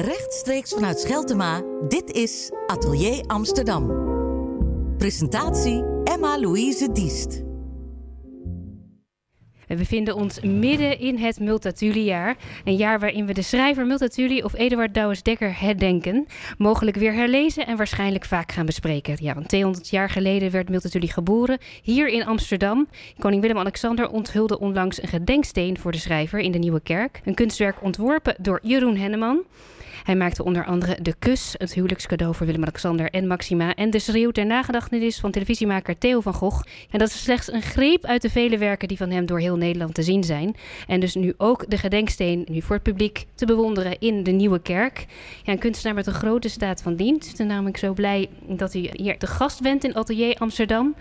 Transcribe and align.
Rechtstreeks 0.00 0.72
vanuit 0.72 1.00
Scheltema, 1.00 1.62
dit 1.88 2.10
is 2.10 2.50
Atelier 2.66 3.24
Amsterdam. 3.26 3.86
Presentatie 4.98 5.84
Emma-Louise 6.04 6.92
Diest. 6.92 7.42
We 9.66 9.74
bevinden 9.76 10.14
ons 10.14 10.40
midden 10.40 10.98
in 10.98 11.16
het 11.16 11.40
Multatuli-jaar. 11.40 12.36
Een 12.64 12.76
jaar 12.76 13.00
waarin 13.00 13.26
we 13.26 13.32
de 13.32 13.42
schrijver 13.42 13.86
Multatuli 13.86 14.42
of 14.42 14.54
Eduard 14.54 14.94
Douwes-Dekker 14.94 15.60
herdenken. 15.60 16.26
Mogelijk 16.58 16.96
weer 16.96 17.14
herlezen 17.14 17.66
en 17.66 17.76
waarschijnlijk 17.76 18.24
vaak 18.24 18.52
gaan 18.52 18.66
bespreken. 18.66 19.16
Ja, 19.20 19.34
want 19.34 19.48
200 19.48 19.88
jaar 19.88 20.10
geleden 20.10 20.50
werd 20.50 20.68
Multatuli 20.68 21.08
geboren, 21.08 21.58
hier 21.82 22.08
in 22.08 22.26
Amsterdam. 22.26 22.88
Koning 23.18 23.42
Willem-Alexander 23.42 24.10
onthulde 24.10 24.58
onlangs 24.58 25.02
een 25.02 25.08
gedenksteen 25.08 25.78
voor 25.78 25.92
de 25.92 25.98
schrijver 25.98 26.38
in 26.38 26.52
de 26.52 26.58
Nieuwe 26.58 26.80
Kerk. 26.80 27.20
Een 27.24 27.34
kunstwerk 27.34 27.82
ontworpen 27.82 28.36
door 28.38 28.60
Jeroen 28.62 28.96
Henneman. 28.96 29.44
Hij 30.04 30.16
maakte 30.16 30.44
onder 30.44 30.64
andere 30.64 31.02
De 31.02 31.14
Kus, 31.18 31.54
het 31.58 31.74
huwelijkscadeau 31.74 32.34
voor 32.34 32.46
Willem-Alexander 32.46 33.10
en 33.10 33.26
Maxima... 33.26 33.74
en 33.74 33.90
De 33.90 33.98
Schreeuw 33.98 34.30
ter 34.30 34.46
nagedachtenis 34.46 35.20
van 35.20 35.30
televisiemaker 35.30 35.98
Theo 35.98 36.20
van 36.20 36.34
Gogh. 36.34 36.66
En 36.90 36.98
dat 36.98 37.08
is 37.08 37.22
slechts 37.22 37.52
een 37.52 37.62
greep 37.62 38.04
uit 38.04 38.22
de 38.22 38.30
vele 38.30 38.58
werken 38.58 38.88
die 38.88 38.96
van 38.96 39.10
hem 39.10 39.26
door 39.26 39.40
heel 39.40 39.56
Nederland 39.56 39.94
te 39.94 40.02
zien 40.02 40.24
zijn. 40.24 40.56
En 40.86 41.00
dus 41.00 41.14
nu 41.14 41.34
ook 41.36 41.70
de 41.70 41.78
gedenksteen 41.78 42.46
nu 42.50 42.62
voor 42.62 42.74
het 42.74 42.84
publiek 42.84 43.26
te 43.34 43.46
bewonderen 43.46 43.98
in 43.98 44.22
de 44.22 44.30
Nieuwe 44.30 44.60
Kerk. 44.60 45.06
Ja, 45.42 45.52
een 45.52 45.58
kunstenaar 45.58 45.94
met 45.94 46.06
een 46.06 46.12
grote 46.12 46.48
staat 46.48 46.82
van 46.82 46.96
dienst. 46.96 47.40
En 47.40 47.46
namelijk 47.46 47.76
zo 47.76 47.92
blij 47.92 48.28
dat 48.46 48.74
u 48.74 48.88
hier 48.92 49.18
te 49.18 49.26
gast 49.26 49.62
bent 49.62 49.84
in 49.84 49.94
Atelier 49.94 50.36
Amsterdam. 50.38 50.94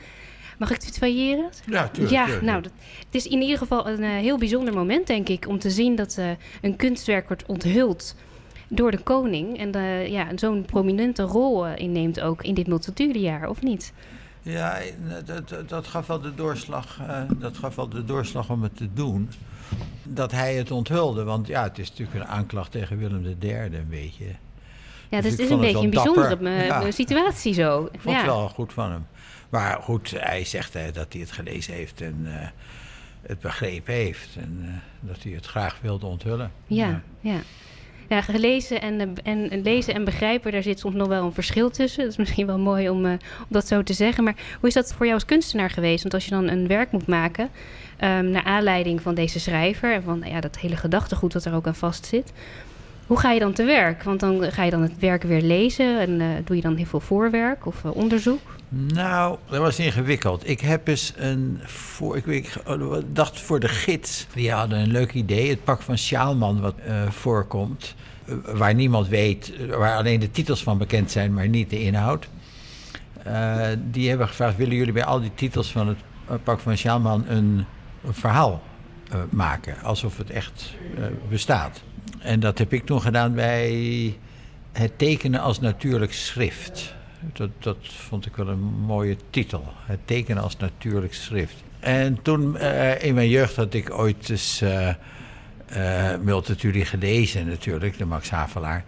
Mag 0.57 0.71
ik 0.71 0.77
tutoyeren? 0.77 1.49
Ja, 1.65 1.87
tuurlijk. 1.87 2.15
Ja, 2.15 2.23
tuurlijk. 2.23 2.45
nou, 2.45 2.61
dat, 2.61 2.71
het 3.05 3.15
is 3.15 3.27
in 3.27 3.41
ieder 3.41 3.57
geval 3.57 3.87
een 3.87 4.03
eh, 4.03 4.09
heel 4.09 4.37
bijzonder 4.37 4.73
moment, 4.73 5.07
denk 5.07 5.29
ik, 5.29 5.47
om 5.47 5.59
te 5.59 5.69
zien 5.69 5.95
dat 5.95 6.15
eh, 6.17 6.29
een 6.61 6.75
kunstwerk 6.75 7.27
wordt 7.27 7.45
onthuld 7.45 8.15
door 8.69 8.91
de 8.91 8.99
koning. 8.99 9.57
En 9.57 9.71
de, 9.71 10.05
ja, 10.09 10.27
zo'n 10.35 10.65
prominente 10.65 11.23
rol 11.23 11.67
eh, 11.67 11.77
inneemt 11.77 12.21
ook 12.21 12.43
in 12.43 12.53
dit 12.53 12.67
multitudejaar, 12.67 13.49
of 13.49 13.61
niet? 13.61 13.93
Ja, 14.41 14.77
dat, 15.25 15.49
dat, 15.49 15.69
dat 15.69 15.87
gaf 15.87 16.07
wel 16.07 16.21
de 16.21 16.35
doorslag, 16.35 16.99
eh, 17.07 17.21
dat 17.37 17.57
gaf 17.57 17.75
wel 17.75 17.89
de 17.89 18.05
doorslag 18.05 18.49
om 18.49 18.63
het 18.63 18.77
te 18.77 18.93
doen. 18.93 19.29
Dat 20.03 20.31
hij 20.31 20.55
het 20.55 20.71
onthulde, 20.71 21.23
want 21.23 21.47
ja, 21.47 21.63
het 21.63 21.77
is 21.79 21.89
natuurlijk 21.89 22.19
een 22.19 22.27
aanklacht 22.27 22.71
tegen 22.71 22.97
Willem 22.97 23.25
III 23.39 23.53
een 23.53 23.87
beetje. 23.89 24.25
Ja, 25.09 25.21
Dus 25.21 25.23
dus 25.23 25.31
het 25.31 25.39
is 25.39 25.49
een 25.49 25.59
beetje 25.59 25.83
een 25.83 25.89
bijzondere 25.89 26.49
eh, 26.49 26.65
Ja. 26.67 26.91
situatie 26.91 27.53
zo. 27.53 27.89
Ik 27.91 27.99
vond 27.99 28.15
ja. 28.15 28.21
het 28.21 28.29
wel 28.29 28.49
goed 28.49 28.73
van 28.73 28.91
hem. 28.91 29.05
Maar 29.49 29.81
goed, 29.81 30.13
hij 30.17 30.43
zegt 30.43 30.75
eh, 30.75 30.83
dat 30.93 31.13
hij 31.13 31.21
het 31.21 31.31
gelezen 31.31 31.73
heeft 31.73 32.01
en 32.01 32.21
eh, 32.25 32.47
het 33.21 33.39
begrepen 33.39 33.93
heeft. 33.93 34.29
En 34.35 34.59
eh, 34.61 35.07
dat 35.09 35.23
hij 35.23 35.31
het 35.31 35.45
graag 35.45 35.77
wilde 35.81 36.05
onthullen. 36.05 36.51
Ja, 36.67 36.87
ja. 36.87 37.01
Ja, 37.19 37.39
gelezen 38.09 38.81
en, 38.81 38.99
eh, 38.99 39.07
en 39.23 39.61
lezen 39.61 39.93
en 39.93 40.03
begrijpen, 40.03 40.51
daar 40.51 40.63
zit 40.63 40.79
soms 40.79 40.95
nog 40.95 41.07
wel 41.07 41.25
een 41.25 41.33
verschil 41.33 41.69
tussen. 41.69 42.03
Dat 42.03 42.11
is 42.11 42.17
misschien 42.17 42.45
wel 42.45 42.59
mooi 42.59 42.89
om, 42.89 43.05
eh, 43.05 43.11
om 43.11 43.47
dat 43.47 43.67
zo 43.67 43.83
te 43.83 43.93
zeggen. 43.93 44.23
Maar 44.23 44.35
hoe 44.59 44.67
is 44.67 44.73
dat 44.73 44.93
voor 44.93 45.05
jou 45.05 45.13
als 45.13 45.25
kunstenaar 45.25 45.69
geweest? 45.69 46.01
Want 46.01 46.13
als 46.13 46.25
je 46.25 46.31
dan 46.31 46.47
een 46.47 46.67
werk 46.67 46.91
moet 46.91 47.07
maken, 47.07 47.49
ehm, 47.97 48.29
naar 48.29 48.43
aanleiding 48.43 49.01
van 49.01 49.15
deze 49.15 49.39
schrijver... 49.39 49.93
en 49.93 50.03
van 50.03 50.23
ja, 50.25 50.39
dat 50.39 50.59
hele 50.59 50.75
gedachtegoed 50.75 51.31
dat 51.31 51.45
er 51.45 51.53
ook 51.53 51.67
aan 51.67 51.75
vast 51.75 52.05
zit... 52.05 52.31
Hoe 53.09 53.19
ga 53.19 53.31
je 53.31 53.39
dan 53.39 53.53
te 53.53 53.63
werk? 53.63 54.03
Want 54.03 54.19
dan 54.19 54.51
ga 54.51 54.63
je 54.63 54.71
dan 54.71 54.81
het 54.81 54.99
werk 54.99 55.23
weer 55.23 55.41
lezen 55.41 55.99
en 55.99 56.21
eh, 56.21 56.27
doe 56.43 56.55
je 56.55 56.61
dan 56.61 56.75
heel 56.75 56.85
veel 56.85 56.99
voorwerk 56.99 57.65
of 57.65 57.83
eh, 57.85 57.95
onderzoek? 57.95 58.39
Nou, 58.69 59.37
dat 59.49 59.59
was 59.59 59.79
ingewikkeld. 59.79 60.49
Ik 60.49 60.59
heb 60.59 60.87
eens 60.87 61.13
een 61.17 61.59
voor, 61.63 62.17
ik, 62.17 62.25
ik 62.25 62.61
dacht 63.13 63.39
voor 63.39 63.59
de 63.59 63.67
gids. 63.67 64.27
Die 64.33 64.51
hadden 64.51 64.79
een 64.79 64.91
leuk 64.91 65.13
idee. 65.13 65.49
Het 65.49 65.63
pak 65.63 65.81
van 65.81 65.97
Sjaalman 65.97 66.61
wat 66.61 66.75
eh, 66.85 67.09
voorkomt. 67.09 67.95
waar 68.45 68.73
niemand 68.73 69.07
weet, 69.07 69.53
waar 69.67 69.95
alleen 69.95 70.19
de 70.19 70.31
titels 70.31 70.63
van 70.63 70.77
bekend 70.77 71.11
zijn, 71.11 71.33
maar 71.33 71.47
niet 71.47 71.69
de 71.69 71.81
inhoud. 71.81 72.29
Die 73.91 74.09
hebben 74.09 74.27
gevraagd: 74.27 74.57
willen 74.57 74.75
jullie 74.75 74.93
bij 74.93 75.05
al 75.05 75.21
die 75.21 75.33
titels 75.35 75.71
van 75.71 75.87
het 75.87 76.43
pak 76.43 76.59
van 76.59 76.77
Sjaalman 76.77 77.25
een, 77.27 77.65
verhaal 78.09 78.61
maken? 79.29 79.81
Alsof 79.83 80.17
het 80.17 80.29
echt 80.29 80.73
eh, 80.97 81.03
bestaat. 81.29 81.81
En 82.19 82.39
dat 82.39 82.57
heb 82.57 82.73
ik 82.73 82.85
toen 82.85 83.01
gedaan 83.01 83.33
bij 83.33 84.17
het 84.71 84.97
tekenen 84.97 85.39
als 85.39 85.59
natuurlijk 85.59 86.13
schrift. 86.13 86.95
Dat, 87.33 87.49
dat 87.59 87.77
vond 87.81 88.25
ik 88.25 88.35
wel 88.35 88.47
een 88.47 88.63
mooie 88.85 89.17
titel. 89.29 89.63
Het 89.85 89.99
tekenen 90.05 90.43
als 90.43 90.57
natuurlijk 90.57 91.13
schrift. 91.13 91.55
En 91.79 92.21
toen, 92.21 92.57
eh, 92.57 93.03
in 93.03 93.13
mijn 93.13 93.29
jeugd, 93.29 93.55
had 93.55 93.73
ik 93.73 93.91
ooit 93.91 94.29
eens 94.29 94.61
eh 94.61 94.89
eh, 95.69 96.17
Multatuli 96.17 96.85
gelezen 96.85 97.47
natuurlijk, 97.47 97.97
de 97.97 98.05
Max 98.05 98.29
Havelaar. 98.29 98.83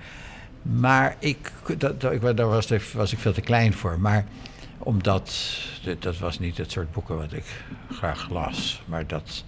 Maar 0.62 1.16
ik, 1.20 1.52
dat, 1.78 2.02
dat, 2.02 2.12
ik, 2.12 2.38
daar 2.38 2.50
was, 2.50 2.72
ik 3.12 3.20
veel 3.20 3.34
te 3.34 3.42
klein 3.42 3.74
voor. 3.74 4.00
Maar 4.00 4.26
omdat, 4.78 5.58
dat, 5.84 6.02
dat 6.02 6.18
was 6.18 6.40
niet 6.40 6.58
het 6.58 6.72
soort 6.72 6.92
boeken 6.92 7.18
wat 7.18 7.34
ik 7.34 7.46
graag 7.92 8.30
las. 8.30 8.82
Maar 8.86 9.08
dat, 9.08 9.44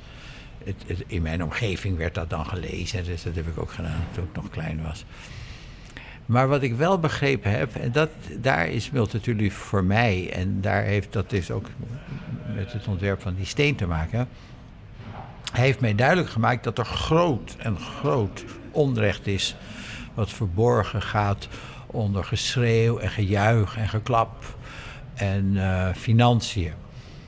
het, 0.64 1.04
in 1.08 1.22
mijn 1.22 1.44
omgeving 1.44 1.98
werd 1.98 2.16
dat 2.16 2.30
dan 2.30 2.46
gelezen. 2.46 3.04
Dus 3.04 3.24
dat 3.24 3.36
heb 3.36 3.48
ik 3.48 3.58
ook 3.58 3.72
gedaan 3.72 4.06
toen 4.12 4.24
ik 4.24 4.36
nog 4.36 4.50
klein 4.50 4.84
was. 4.84 5.06
Maar 6.26 6.48
wat 6.48 6.62
ik 6.62 6.76
wel 6.76 7.00
begrepen 7.00 7.52
heb, 7.52 7.76
en 7.76 7.92
dat, 7.92 8.10
daar 8.40 8.68
is 8.68 8.92
Multatuli 8.92 9.52
voor 9.52 9.84
mij, 9.84 10.32
en 10.34 10.62
daar 10.62 10.84
heeft, 10.84 11.14
dat 11.14 11.32
heeft 11.32 11.52
ook 11.52 11.68
met 12.56 12.74
het 12.74 12.88
ontwerp 12.88 13.22
van 13.22 13.36
die 13.36 13.46
steen 13.46 13.76
te 13.76 13.88
maken. 13.88 14.28
Hij 15.52 15.64
heeft 15.64 15.80
mij 15.80 15.96
duidelijk 15.96 16.30
gemaakt 16.30 16.64
dat 16.64 16.78
er 16.78 16.86
groot 16.86 17.56
en 17.58 17.78
groot 17.80 18.44
onrecht 18.72 19.28
is, 19.28 19.56
wat 20.14 20.32
verborgen 20.32 21.02
gaat 21.02 21.48
onder 21.86 22.24
geschreeuw 22.24 22.98
en 22.98 23.10
gejuich 23.10 23.78
en 23.78 23.90
geklap 23.90 24.56
en 25.14 25.58
eh, 25.58 25.94
financiën. 25.96 26.74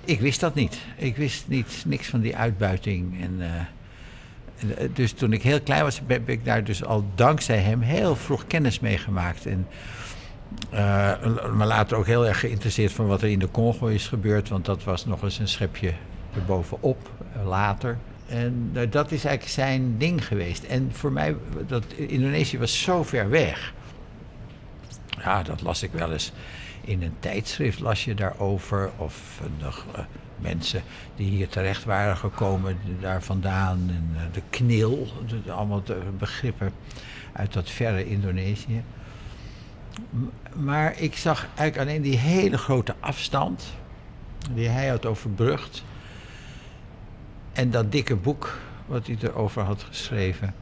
Ik 0.06 0.20
wist 0.20 0.40
dat 0.40 0.56
niet. 0.56 0.78
Ik 0.96 1.16
wist 1.16 1.48
niet, 1.48 1.84
niks 1.86 2.08
van 2.08 2.20
die 2.20 2.36
uitbuiting. 2.36 3.22
En, 3.22 3.38
eh, 3.40 4.84
eh, 4.84 4.90
dus 4.94 5.12
toen 5.12 5.34
ik 5.34 5.44
heel 5.44 5.62
klein 5.62 5.84
was, 5.84 6.02
heb 6.08 6.30
ik 6.30 6.46
daar 6.46 6.64
dus 6.64 6.84
al 6.84 7.06
dankzij 7.16 7.58
hem 7.58 7.82
heel 7.82 8.16
vroeg 8.16 8.48
kennis 8.48 8.80
mee 8.80 8.98
gemaakt. 8.98 9.46
En 9.46 9.68
eh, 10.70 11.14
maar 11.54 11.68
later 11.68 11.98
ook 11.98 12.06
heel 12.06 12.28
erg 12.28 12.40
geïnteresseerd 12.40 12.92
van 12.92 13.08
wat 13.08 13.22
er 13.22 13.30
in 13.30 13.40
de 13.40 13.52
Congo 13.52 13.88
is 13.88 14.08
gebeurd. 14.08 14.50
Want 14.50 14.66
dat 14.66 14.84
was 14.84 15.06
nog 15.06 15.24
eens 15.24 15.40
een 15.40 15.48
schepje 15.48 15.94
erbovenop, 16.36 17.10
later. 17.46 17.98
En 18.28 18.72
dat 18.90 19.12
is 19.12 19.26
eigenlijk 19.26 19.48
zijn 19.48 19.98
ding 19.98 20.28
geweest. 20.28 20.64
En 20.64 20.90
voor 20.92 21.12
mij, 21.12 21.36
dat 21.68 21.84
Indonesië 21.94 22.60
was 22.60 22.82
zo 22.82 23.04
ver 23.04 23.30
weg. 23.30 23.74
Ja, 25.24 25.44
dat 25.44 25.62
las 25.62 25.84
ik 25.84 25.92
wel 25.92 26.12
eens 26.12 26.32
in 26.86 27.02
een 27.04 27.16
tijdschrift, 27.20 27.80
las 27.80 28.06
je 28.06 28.14
daarover. 28.14 28.90
Of 28.98 29.42
nog 29.60 29.86
eh, 29.96 30.02
mensen 30.38 30.82
die 31.16 31.30
hier 31.30 31.48
terecht 31.48 31.84
waren 31.84 32.18
gekomen, 32.18 32.78
daar 33.02 33.24
vandaan. 33.24 33.86
En 33.88 34.10
eh, 34.16 34.22
de 34.34 34.42
knil, 34.50 35.08
de- 35.46 35.52
allemaal 35.52 35.84
de 35.84 36.02
begrippen 36.18 36.72
uit 37.34 37.54
dat 37.54 37.70
verre 37.70 38.06
Indonesië. 38.10 38.84
M- 40.10 40.64
Maar 40.64 41.00
ik 41.02 41.16
zag 41.18 41.48
eigenlijk 41.56 41.90
alleen 41.90 42.02
die 42.02 42.18
hele 42.18 42.58
grote 42.58 42.96
afstand 43.00 43.64
die 44.52 44.68
hij 44.68 44.88
had 44.88 45.06
overbrugd. 45.06 45.84
En 47.54 47.72
dat 47.72 47.92
dikke 47.92 48.16
boek 48.16 48.58
wat 48.86 49.08
hij 49.08 49.18
erover 49.22 49.62
had 49.64 49.84
geschreven. 49.84 50.54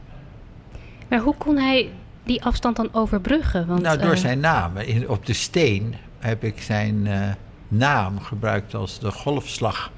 Maar 1.08 1.18
hoe 1.18 1.34
kon 1.36 1.56
hij 1.56 1.90
die 2.22 2.44
afstand 2.44 2.76
dan 2.76 2.88
overbruggen? 2.92 3.66
Want, 3.66 3.82
nou, 3.82 3.98
door 3.98 4.16
zijn 4.16 4.40
naam. 4.40 4.76
In, 4.76 5.08
op 5.08 5.26
de 5.26 5.32
steen 5.32 5.94
heb 6.24 6.44
ik 6.44 6.62
zijn 6.62 7.06
eh, 7.06 7.20
naam 7.68 8.20
gebruikt 8.20 8.74
als 8.74 8.98
de 8.98 9.10
golfslag 9.10 9.90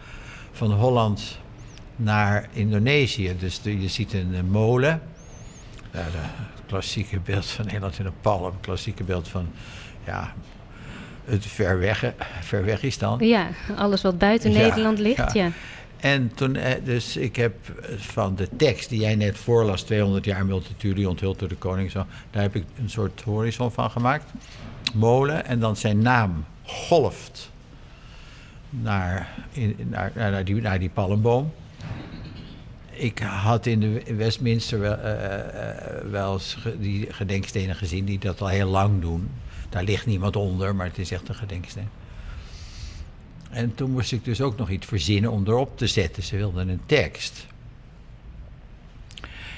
van 0.53 0.73
Holland 0.73 1.39
naar 1.97 2.49
Indonesië. 2.53 3.37
Dus 3.39 3.61
de- 3.63 3.81
je 3.81 3.89
ziet 3.89 4.13
een, 4.13 4.35
eh, 4.35 4.41
molen. 4.51 5.01
Ja, 5.93 5.99
het 6.01 6.63
klassieke 6.67 7.21
beeld 7.21 7.47
van 7.47 7.65
Nederland 7.65 7.99
in 7.99 8.07
een 8.07 8.21
palm. 8.21 8.45
Het 8.45 8.55
klassieke 8.61 9.05
beeld 9.05 9.29
van 9.29 9.49
ja, 10.07 10.33
het 11.25 11.47
ver 11.47 11.79
weg, 11.79 12.13
ver 12.41 12.65
weg 12.65 12.83
is 12.83 12.99
dan. 12.99 13.19
Ja, 13.21 13.49
alles 13.77 14.03
wat 14.03 14.19
buiten 14.19 14.53
Ja, 14.53 14.59
Nederland 14.59 14.99
ligt, 14.99 15.33
ja. 15.33 15.45
ja. 15.45 15.51
En 15.97 16.31
toen, 16.35 16.57
eh, 16.57 16.75
dus 16.85 17.17
ik 17.17 17.37
heb 17.37 17.55
eh, 17.69 17.99
van 17.99 18.35
de 18.35 18.49
tekst 18.57 18.89
die 18.89 19.01
jij 19.01 19.15
net 19.15 19.39
voorlas, 19.39 19.83
200 19.83 20.25
jaar 20.25 20.47
Multatuli 20.47 21.07
onthuld 21.07 21.39
door 21.39 21.49
de 21.49 21.55
koning, 21.57 21.91
zo, 21.91 22.07
daar 22.31 22.43
heb 22.43 22.55
ik 22.57 22.65
een 22.79 22.91
soort 22.91 23.23
horizon 23.25 23.73
van 23.73 23.91
gemaakt. 23.91 24.33
Molen 24.97 25.45
en 25.45 25.61
dan 25.61 25.77
zijn 25.77 25.99
naam 25.99 26.45
golft 26.63 27.51
naar, 28.71 29.35
in, 29.51 29.77
naar, 30.15 30.45
die, 30.45 30.55
naar 30.55 30.79
die 30.79 30.91
palmboom. 30.91 31.53
Ik 32.91 33.19
had 33.19 33.67
in 33.67 33.81
de 33.81 34.15
Westminster 34.17 34.79
wel, 34.79 34.97
eh, 34.97 35.25
eh, 35.25 35.99
eh, 35.99 36.11
wel 36.11 36.33
eens 36.33 36.57
die 36.79 37.13
gedenkstenen 37.13 37.77
gezien 37.77 38.05
die 38.05 38.19
dat 38.19 38.41
al 38.41 38.49
heel 38.49 38.69
lang 38.69 39.01
doen. 39.01 39.31
Daar 39.69 39.85
ligt 39.85 40.07
niemand 40.07 40.37
onder, 40.37 40.75
maar 40.75 40.87
het 40.87 40.99
is 40.99 41.11
echt 41.11 41.29
een 41.29 41.35
gedenksteen. 41.35 41.89
En 43.51 43.75
toen 43.75 43.91
moest 43.91 44.13
ik 44.13 44.25
dus 44.25 44.41
ook 44.41 44.57
nog 44.57 44.71
iets 44.71 44.87
verzinnen 44.87 45.31
om 45.31 45.47
erop 45.47 45.79
te 45.79 45.87
zetten. 45.87 46.23
Ze 46.23 46.37
wilden 46.37 46.69
een 46.69 46.81
tekst. 46.87 47.47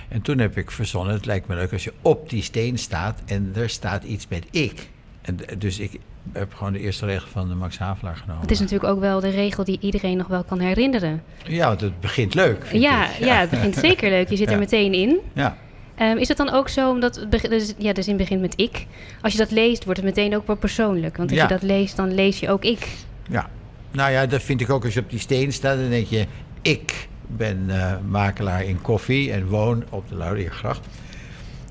En 0.09 0.23
toen 0.23 0.39
heb 0.39 0.57
ik 0.57 0.71
verzonnen, 0.71 1.15
het 1.15 1.27
lijkt 1.27 1.49
me 1.49 1.55
leuk 1.55 1.73
als 1.73 1.85
je 1.85 1.93
op 2.03 2.31
die 2.31 2.43
steen 2.43 2.79
staat 2.79 3.23
en 3.27 3.53
er 3.55 3.71
staat 3.71 4.05
iets 4.05 4.29
met 4.29 4.47
ik. 4.51 4.89
En 5.29 5.59
dus 5.59 5.79
ik 5.79 5.99
heb 6.33 6.55
gewoon 6.55 6.73
de 6.73 6.79
eerste 6.81 7.07
regel 7.07 7.29
van 7.29 7.49
de 7.49 7.55
Max 7.55 7.79
Havelaar 7.79 8.17
genomen. 8.17 8.43
Het 8.43 8.51
is 8.51 8.59
natuurlijk 8.61 8.91
ook 8.93 9.01
wel 9.01 9.21
de 9.21 9.29
regel 9.29 9.65
die 9.65 9.79
iedereen 9.81 10.17
nog 10.17 10.27
wel 10.27 10.45
kan 10.45 10.59
herinneren. 10.61 11.23
Ja, 11.45 11.67
want 11.69 11.81
het 11.81 12.01
begint 12.01 12.35
leuk. 12.35 12.67
vind 12.67 12.83
Ja, 12.83 13.11
ik. 13.11 13.19
ja, 13.25 13.41
het 13.41 13.51
begint 13.51 13.75
zeker 13.77 14.11
leuk. 14.11 14.29
Je 14.29 14.37
zit 14.37 14.47
er 14.47 14.53
Ja. 14.53 14.59
meteen 14.59 14.93
in. 14.93 15.19
Ja. 15.33 15.57
Ehm, 15.95 16.17
is 16.17 16.29
het 16.29 16.37
dan 16.37 16.51
ook 16.51 16.69
zo, 16.69 16.91
omdat 16.91 17.17
het 17.31 17.43
dus, 17.51 17.75
ja, 17.79 17.93
de 17.93 18.03
zin 18.03 18.17
begint 18.17 18.41
met 18.41 18.53
ik. 18.57 18.87
Als 19.21 19.33
je 19.33 19.39
dat 19.39 19.51
leest, 19.51 19.85
wordt 19.85 20.01
het 20.01 20.09
meteen 20.09 20.37
ook 20.37 20.47
wel 20.47 20.57
persoonlijk. 20.57 21.17
Want 21.17 21.31
als 21.31 21.39
Ja. 21.39 21.45
je 21.47 21.53
dat 21.53 21.63
leest, 21.63 21.97
dan 21.97 22.15
lees 22.15 22.41
je 22.41 22.51
ook 22.51 22.65
ik. 22.65 22.89
Ja, 23.31 23.49
nou 23.91 24.11
ja, 24.11 24.27
dat 24.27 24.43
vind 24.43 24.61
ik 24.61 24.71
ook 24.71 24.85
als 24.85 24.95
je 24.95 25.01
op 25.01 25.11
die 25.11 25.19
steen 25.19 25.53
staat. 25.53 25.79
Dan 25.79 25.91
denk 25.91 26.07
je, 26.07 26.27
ik 26.63 27.09
ben 27.27 27.65
eh, 27.69 27.95
makelaar 28.09 28.65
in 28.65 28.83
koffie 28.83 29.33
en 29.33 29.47
woon 29.47 29.85
op 29.91 30.09
de 30.09 30.15
Lauriergracht. 30.15 30.87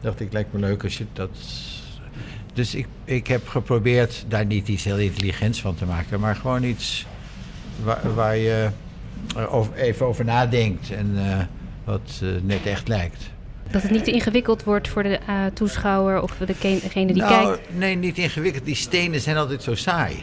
Dacht 0.01 0.19
ik, 0.19 0.33
lijkt 0.33 0.53
me 0.53 0.59
leuk 0.59 0.83
als 0.83 0.97
je 0.97 1.05
dat... 1.13 1.29
Dus 2.57 2.75
ik, 2.75 2.87
ik 3.05 3.27
heb 3.27 3.47
geprobeerd 3.47 4.25
daar 4.27 4.45
niet 4.45 4.67
iets 4.67 4.83
heel 4.83 4.97
intelligents 4.97 5.61
van 5.61 5.75
te 5.75 5.85
maken, 5.85 6.19
maar 6.19 6.35
gewoon 6.35 6.63
iets 6.63 7.05
waar, 7.83 8.13
waar 8.15 8.37
je 8.37 8.69
even 9.75 10.05
over 10.05 10.25
nadenkt 10.25 10.91
en 10.91 11.11
eh, 11.15 11.39
wat 11.83 12.21
eh, 12.23 12.29
net 12.43 12.65
echt 12.65 12.87
lijkt. 12.87 13.29
Dat 13.71 13.81
het 13.81 13.91
niet 13.91 14.03
te 14.03 14.11
ingewikkeld 14.11 14.63
wordt 14.63 14.87
voor 14.87 15.03
de 15.03 15.17
eh, 15.27 15.45
toeschouwer 15.53 16.21
of 16.21 16.37
degene 16.37 17.13
die 17.13 17.15
nou, 17.15 17.45
kijkt. 17.45 17.77
nee, 17.77 17.95
niet 17.95 18.17
ingewikkeld. 18.17 18.65
Die 18.65 18.75
stenen 18.75 19.21
zijn 19.21 19.37
altijd 19.37 19.63
zo 19.63 19.75
saai. 19.75 20.15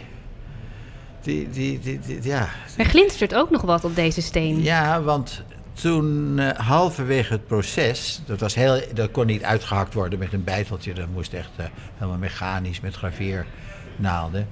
Die, 1.23 1.51
die, 1.51 1.79
die, 1.79 1.99
die- 2.07 2.19
ja, 2.23 2.49
Er 2.77 2.85
glinstert 2.85 3.35
ook 3.35 3.51
nog 3.51 3.63
wat 3.63 3.85
op 3.85 3.95
deze 3.95 4.23
steen. 4.23 4.63
Ja, 4.63 5.03
want 5.03 5.43
toen 5.81 6.39
eh, 6.39 6.59
halverwege 6.59 7.33
het 7.33 7.47
proces, 7.47 8.21
dat, 8.27 8.41
was 8.41 8.55
heel, 8.55 8.81
dat 8.95 9.11
kon 9.11 9.27
niet 9.27 9.43
uitgehakt 9.43 9.95
worden 9.95 10.19
met 10.19 10.33
een 10.33 10.45
bijteltje, 10.45 10.95
dat 10.95 11.09
moest 11.13 11.33
echt 11.33 11.51
eh, 11.57 11.65
helemaal 11.95 12.19
mechanisch 12.19 12.81
met 12.81 12.95
graveernaalden. 12.95 14.49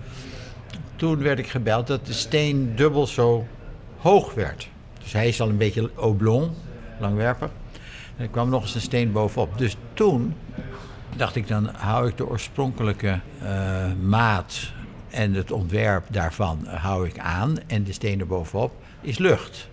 Toen 0.96 1.22
werd 1.22 1.38
ik 1.38 1.46
gebeld 1.46 1.86
dat 1.86 2.06
de 2.06 2.12
steen 2.12 2.76
dubbel 2.76 3.06
zo 3.06 3.46
hoog 3.98 4.34
werd. 4.34 4.68
Dus 5.02 5.12
hij 5.12 5.28
is 5.28 5.40
al 5.40 5.48
een 5.48 5.56
beetje 5.56 5.90
oblong, 5.96 6.50
langwerpig. 7.00 7.50
En 8.16 8.24
er 8.24 8.28
kwam 8.28 8.48
nog 8.48 8.62
eens 8.62 8.74
een 8.74 8.80
steen 8.80 9.12
bovenop. 9.12 9.58
Dus 9.58 9.76
toen 9.94 10.34
dacht 11.16 11.36
ik, 11.36 11.48
dan 11.48 11.70
hou 11.74 12.08
ik 12.08 12.16
de 12.16 12.28
oorspronkelijke 12.28 13.20
eh, 13.42 13.92
maat 14.02 14.72
en 15.10 15.34
het 15.34 15.50
ontwerp 15.50 16.04
daarvan 16.10 16.66
hou 16.66 17.06
ik 17.06 17.18
aan. 17.18 17.56
En 17.66 17.84
de 17.84 17.92
steen 17.92 18.20
er 18.20 18.26
bovenop 18.26 18.72
is 19.00 19.18
lucht. 19.18 19.70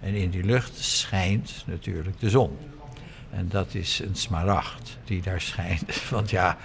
En 0.00 0.14
in 0.14 0.30
die 0.30 0.44
lucht 0.44 0.76
schijnt 0.78 1.64
natuurlijk 1.66 2.20
de 2.20 2.30
zon. 2.30 2.58
En 3.30 3.48
dat 3.48 3.74
is 3.74 3.98
een 4.04 4.14
smaragd 4.16 4.98
die 5.04 5.22
daar 5.22 5.40
schijnt. 5.40 6.02
Want 6.10 6.30
ja, 6.30 6.56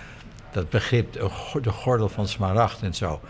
dat 0.52 0.70
begrip, 0.70 1.14
de 1.14 1.30
go- 1.30 1.60
de 1.60 1.72
gordel 1.72 2.10
van 2.10 2.28
smaragd 2.28 2.82
en 2.82 2.94
zo. 2.96 3.22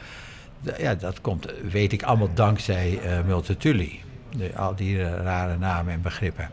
Ja, 0.77 0.95
dat 0.95 1.21
komt, 1.21 1.47
weet 1.71 1.93
ik 1.93 2.03
allemaal 2.03 2.33
dankzij 2.33 2.99
eh 2.99 3.23
Multatuli. 3.25 3.99
De, 4.37 4.55
al 4.55 4.75
die 4.75 5.03
eh, 5.03 5.23
rare 5.23 5.57
namen 5.57 5.93
en 5.93 6.01
begrippen. 6.01 6.49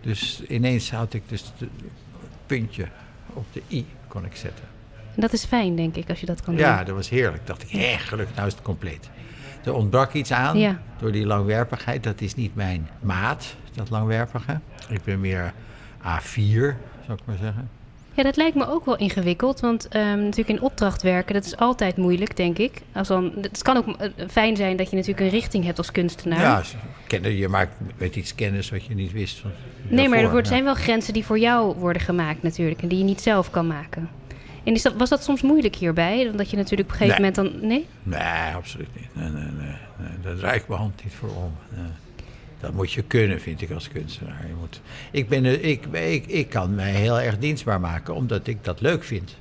Dus 0.00 0.42
ineens 0.48 0.90
had 0.90 1.14
ik 1.14 1.22
dus 1.28 1.52
het 1.58 1.68
puntje 2.46 2.86
op 3.32 3.44
de 3.52 3.62
i 3.68 3.86
kon 4.08 4.24
ik 4.24 4.36
zetten. 4.36 4.64
En 5.14 5.20
dat 5.20 5.32
is 5.32 5.44
fijn, 5.44 5.76
denk 5.76 5.96
ik, 5.96 6.08
als 6.08 6.20
je 6.20 6.26
dat 6.26 6.40
kan 6.42 6.56
Ja, 6.56 6.76
doen. 6.76 6.84
dat 6.86 6.94
was 6.94 7.08
heerlijk. 7.08 7.46
Dacht 7.46 7.62
ik, 7.62 7.68
hé, 7.70 7.98
gelukkig, 7.98 8.34
nou 8.36 8.46
is 8.46 8.52
het 8.54 8.62
compleet. 8.62 9.08
Er 9.66 9.74
ontbrak 9.74 10.12
iets 10.12 10.32
aan 10.32 10.58
Ja. 10.58 10.78
door 10.98 11.12
die 11.12 11.26
langwerpigheid. 11.26 12.02
Dat 12.02 12.20
is 12.20 12.34
niet 12.34 12.54
mijn 12.54 12.88
maat, 13.00 13.54
dat 13.74 13.90
langwerpige. 13.90 14.60
Ik 14.88 15.04
ben 15.04 15.20
meer 15.20 15.52
A4, 16.02 16.76
zou 17.06 17.18
ik 17.18 17.24
maar 17.24 17.36
zeggen. 17.40 17.68
Ja, 18.14 18.22
dat 18.22 18.36
lijkt 18.36 18.56
me 18.56 18.68
ook 18.68 18.84
wel 18.84 18.96
ingewikkeld. 18.96 19.60
Want 19.60 19.88
ehm, 19.88 20.18
natuurlijk 20.18 20.48
in 20.48 20.60
opdracht 20.60 21.02
werken, 21.02 21.34
dat 21.34 21.44
is 21.44 21.56
altijd 21.56 21.96
moeilijk, 21.96 22.36
denk 22.36 22.58
ik. 22.58 22.82
Als 22.92 23.08
dan, 23.08 23.32
het 23.40 23.62
kan 23.62 23.76
ook 23.76 23.86
eh, 23.96 24.10
fijn 24.30 24.56
zijn 24.56 24.76
dat 24.76 24.90
je 24.90 24.96
natuurlijk 24.96 25.24
een 25.24 25.38
richting 25.38 25.64
hebt 25.64 25.78
als 25.78 25.92
kunstenaar. 25.92 26.40
Ja, 26.40 26.62
kennen, 27.06 27.36
je 27.36 27.48
maakt 27.48 27.72
met 27.96 28.16
iets 28.16 28.34
kennis 28.34 28.70
wat 28.70 28.84
je 28.84 28.94
niet 28.94 29.12
wist. 29.12 29.38
Van 29.38 29.50
nee, 29.82 29.90
maar 29.90 30.04
er 30.04 30.08
daarvoor, 30.10 30.30
wordt, 30.30 30.46
ja. 30.46 30.52
zijn 30.52 30.64
wel 30.64 30.74
grenzen 30.74 31.12
die 31.12 31.24
voor 31.24 31.38
jou 31.38 31.76
worden 31.76 32.02
gemaakt 32.02 32.42
natuurlijk. 32.42 32.82
En 32.82 32.88
die 32.88 32.98
je 32.98 33.04
niet 33.04 33.20
zelf 33.20 33.50
kan 33.50 33.66
maken. 33.66 34.08
En 34.66 34.74
is 34.74 34.82
dat, 34.82 34.94
was 34.96 35.08
dat 35.08 35.24
soms 35.24 35.42
moeilijk 35.42 35.76
hierbij? 35.76 36.28
Omdat 36.30 36.50
je 36.50 36.56
natuurlijk 36.56 36.88
op 36.92 37.00
een 37.00 37.06
gegeven 37.06 37.22
Nee. 37.22 37.32
moment 37.32 37.60
dan... 37.60 37.68
Nee? 37.68 37.86
Nee, 38.02 38.54
absoluut 38.54 38.88
niet. 38.94 39.08
Nee, 39.12 39.28
nee, 39.28 39.52
nee. 39.58 40.08
Daar 40.22 40.34
draai 40.36 40.58
ik 40.58 40.68
mijn 40.68 40.80
hand 40.80 41.04
niet 41.04 41.12
voor 41.14 41.28
om. 41.28 41.52
Nee. 41.74 41.84
Dat 42.60 42.72
moet 42.72 42.92
je 42.92 43.02
kunnen, 43.02 43.40
vind 43.40 43.60
ik, 43.62 43.70
als 43.70 43.88
kunstenaar. 43.88 44.46
Je 44.46 44.54
moet, 44.60 44.80
ik, 45.10 45.28
ben, 45.28 45.64
ik, 45.64 45.86
ik, 45.86 46.26
ik 46.26 46.48
kan 46.48 46.74
mij 46.74 46.90
heel 46.90 47.20
erg 47.20 47.38
dienstbaar 47.38 47.80
maken, 47.80 48.14
omdat 48.14 48.46
ik 48.46 48.64
dat 48.64 48.80
leuk 48.80 49.04
vind. 49.04 49.36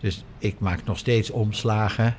Dus 0.00 0.24
ik 0.38 0.58
maak 0.58 0.84
nog 0.84 0.98
steeds 0.98 1.30
omslagen. 1.30 2.14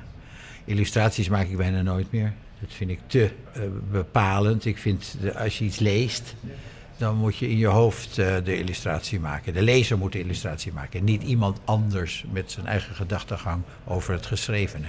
Illustraties 0.64 1.28
maak 1.28 1.46
ik 1.48 1.56
bijna 1.56 1.82
nooit 1.82 2.12
meer. 2.12 2.32
Dat 2.60 2.72
vind 2.72 2.90
ik 2.90 3.00
te 3.06 3.30
eh, 3.52 3.62
bepalend. 3.90 4.64
Ik 4.64 4.78
vind, 4.78 5.16
de, 5.20 5.38
als 5.38 5.58
je 5.58 5.64
iets 5.64 5.78
leest, 5.78 6.34
dan 6.96 7.16
moet 7.16 7.36
je 7.36 7.48
in 7.48 7.56
je 7.56 7.66
hoofd 7.66 8.18
eh, 8.18 8.34
de 8.44 8.58
illustratie 8.58 9.20
maken. 9.20 9.52
De 9.52 9.62
lezer 9.62 9.98
moet 9.98 10.12
de 10.12 10.20
illustratie 10.20 10.72
maken. 10.72 11.04
Niet 11.04 11.22
iemand 11.22 11.58
anders 11.64 12.24
met 12.32 12.50
zijn 12.50 12.66
eigen 12.66 12.94
gedachtegang 12.94 13.62
over 13.84 14.12
het 14.12 14.26
geschrevene. 14.26 14.86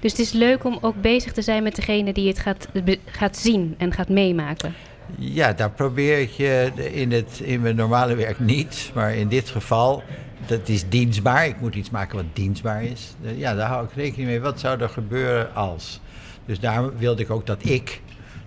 Dus 0.00 0.10
het 0.10 0.20
is 0.20 0.32
leuk 0.32 0.64
om 0.64 0.78
ook 0.80 1.00
bezig 1.00 1.32
te 1.32 1.42
zijn 1.42 1.62
met 1.62 1.76
degene 1.76 2.12
die 2.12 2.28
het 2.28 2.38
gaat, 2.38 2.68
gaat 3.04 3.36
zien 3.36 3.74
en 3.78 3.92
gaat 3.92 4.08
meemaken. 4.08 4.74
Ja, 5.18 5.52
daar 5.52 5.70
probeer 5.70 6.18
ik 6.18 6.30
je 6.30 6.70
in, 6.92 7.12
het, 7.12 7.40
in 7.42 7.60
mijn 7.60 7.76
normale 7.76 8.14
werk 8.14 8.38
niet. 8.38 8.90
Maar 8.94 9.14
in 9.14 9.28
dit 9.28 9.48
geval, 9.48 10.02
dat 10.46 10.68
is 10.68 10.88
dienstbaar. 10.88 11.46
Ik 11.46 11.60
moet 11.60 11.74
iets 11.74 11.90
maken 11.90 12.16
wat 12.16 12.24
dienstbaar 12.32 12.84
is. 12.84 13.14
Eh, 13.24 13.38
Ja, 13.38 13.54
daar 13.54 13.68
hou 13.68 13.84
ik 13.84 13.92
rekening 13.92 14.28
mee. 14.28 14.40
Wat 14.40 14.60
zou 14.60 14.80
er 14.80 14.88
gebeuren 14.88 15.54
als? 15.54 16.00
Dus 16.44 16.60
daar 16.60 16.96
wilde 16.96 17.22
ik 17.22 17.30
ook 17.30 17.46
dat 17.46 17.64
ik... 17.64 18.00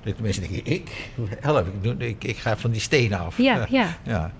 Dat 0.03 0.17
de 0.17 0.23
mensen 0.23 0.41
denken, 0.49 0.71
ik? 0.73 1.11
Help, 1.39 1.67
ik, 1.67 1.83
doe- 1.83 2.07
ik, 2.07 2.23
ik 2.23 2.37
ga 2.37 2.57
van 2.57 2.71
die 2.71 2.81
steen 2.81 3.13
af. 3.13 3.37
Ja, 3.37 3.65
ja. 3.69 3.97
ja. 4.03 4.31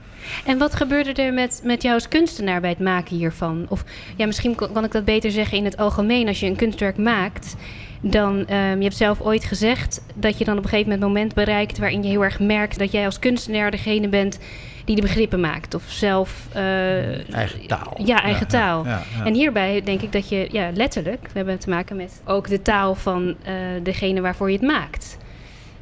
En 0.46 0.58
wat 0.58 0.76
gebeurde 0.76 1.14
er 1.24 1.34
met, 1.34 1.62
met 1.64 1.82
jou 1.82 1.94
als 1.96 2.08
kunstenaar 2.08 2.62
bij 2.62 2.70
het 2.70 2.80
maken 2.80 3.16
hiervan? 3.18 3.66
Of 3.70 3.84
ja, 4.16 4.26
misschien 4.26 4.56
kan, 4.56 4.72
kan 4.72 4.84
ik 4.84 4.92
dat 4.92 5.06
beter 5.06 5.32
zeggen 5.32 5.58
in 5.58 5.66
het 5.66 5.78
algemeen. 5.78 6.28
Als 6.28 6.40
je 6.40 6.46
een 6.46 6.56
kunstwerk 6.56 6.98
maakt, 6.98 7.56
dan... 8.02 8.46
ehm, 8.48 8.78
je 8.78 8.84
hebt 8.84 8.96
zelf 8.96 9.22
ooit 9.22 9.44
gezegd 9.44 10.02
dat 10.16 10.38
je 10.38 10.46
dan 10.46 10.58
op 10.58 10.64
een 10.64 10.70
gegeven 10.70 10.92
moment 10.92 11.08
moment 11.08 11.34
bereikt... 11.34 11.78
waarin 11.78 12.04
je 12.04 12.10
heel 12.10 12.24
erg 12.24 12.40
merkt 12.40 12.80
dat 12.80 12.92
jij 12.92 13.06
als 13.06 13.20
kunstenaar 13.20 13.72
degene 13.72 14.08
bent 14.10 14.40
die 14.86 14.96
de 14.96 15.02
begrippen 15.02 15.40
maakt. 15.40 15.74
Of 15.74 15.84
zelf... 15.88 16.48
eh, 16.54 17.34
Eigen 17.36 17.68
taal. 17.68 18.00
Ja, 18.06 18.22
eigen 18.24 18.42
Ja, 18.50 18.58
taal. 18.60 18.86
ja, 18.86 19.02
ja. 19.18 19.26
En 19.26 19.34
hierbij 19.34 19.82
denk 19.84 20.02
ik 20.02 20.12
dat 20.12 20.30
je, 20.30 20.48
ja, 20.52 20.70
letterlijk, 20.74 21.22
we 21.22 21.30
hebben 21.34 21.60
te 21.60 21.70
maken 21.70 21.96
met 21.96 22.22
ook 22.26 22.48
de 22.50 22.62
taal 22.62 22.96
van 22.96 23.36
eh, 23.44 23.54
degene 23.84 24.22
waarvoor 24.22 24.52
je 24.52 24.58
het 24.58 24.66
maakt. 24.66 25.18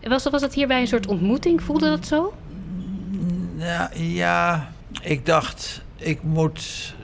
Was, 0.07 0.23
was 0.23 0.41
dat 0.41 0.53
hierbij 0.53 0.81
een 0.81 0.87
soort 0.87 1.07
ontmoeting? 1.07 1.63
Voelde 1.63 1.89
dat 1.89 2.05
zo? 2.05 2.33
Ja, 3.55 3.91
ja, 3.93 4.71
ik 5.01 5.25
dacht, 5.25 5.81
ik 5.95 6.23
moet. 6.23 6.95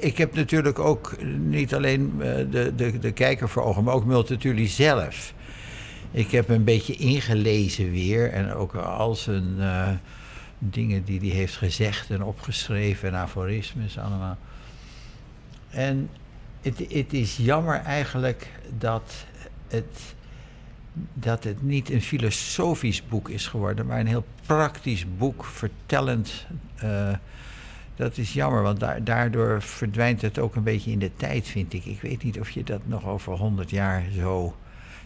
Ik 0.00 0.18
heb 0.18 0.34
natuurlijk 0.34 0.78
ook 0.78 1.16
niet 1.38 1.74
alleen 1.74 2.12
eh, 2.18 2.34
de, 2.50 2.72
de, 2.76 2.98
de 2.98 3.12
kijker 3.12 3.48
voor 3.48 3.62
ogen, 3.62 3.84
maar 3.84 3.94
ook 3.94 4.04
Multatuli 4.04 4.66
zelf. 4.66 5.32
Ik 6.10 6.30
heb 6.30 6.48
een 6.48 6.64
beetje 6.64 6.94
ingelezen 6.94 7.90
weer 7.90 8.32
en 8.32 8.52
ook 8.52 8.74
al 8.74 9.14
zijn 9.14 9.54
eh, 9.58 9.88
dingen 10.58 11.04
die 11.04 11.20
hij 11.20 11.28
heeft 11.28 11.56
gezegd 11.56 12.10
en 12.10 12.22
opgeschreven 12.22 13.08
en 13.08 13.14
aforismes 13.14 13.98
allemaal. 13.98 14.36
En 15.70 16.10
het, 16.62 16.78
het 16.78 17.12
is 17.12 17.36
jammer 17.36 17.80
eigenlijk 17.80 18.48
dat 18.78 19.12
het, 19.68 20.14
dat 21.14 21.44
het 21.44 21.62
niet 21.62 21.90
een 21.90 22.02
filosofisch 22.02 23.02
boek 23.08 23.28
is 23.28 23.46
geworden, 23.46 23.86
maar 23.86 24.00
een 24.00 24.06
heel 24.06 24.24
praktisch 24.46 25.04
boek, 25.18 25.44
vertellend. 25.44 26.46
eh, 26.76 27.08
dat 27.96 28.16
is 28.18 28.32
jammer, 28.32 28.62
want 28.62 28.80
da- 28.80 28.98
daardoor 29.00 29.62
verdwijnt 29.62 30.22
het 30.22 30.38
ook 30.38 30.54
een 30.54 30.62
beetje 30.62 30.90
in 30.90 30.98
de 30.98 31.10
tijd, 31.16 31.46
vind 31.48 31.72
ik. 31.72 31.84
Ik 31.84 32.00
weet 32.00 32.22
niet 32.22 32.40
of 32.40 32.50
je 32.50 32.64
dat 32.64 32.80
nog 32.84 33.06
over 33.06 33.32
honderd 33.32 33.70
jaar 33.70 34.02
zo. 34.16 34.56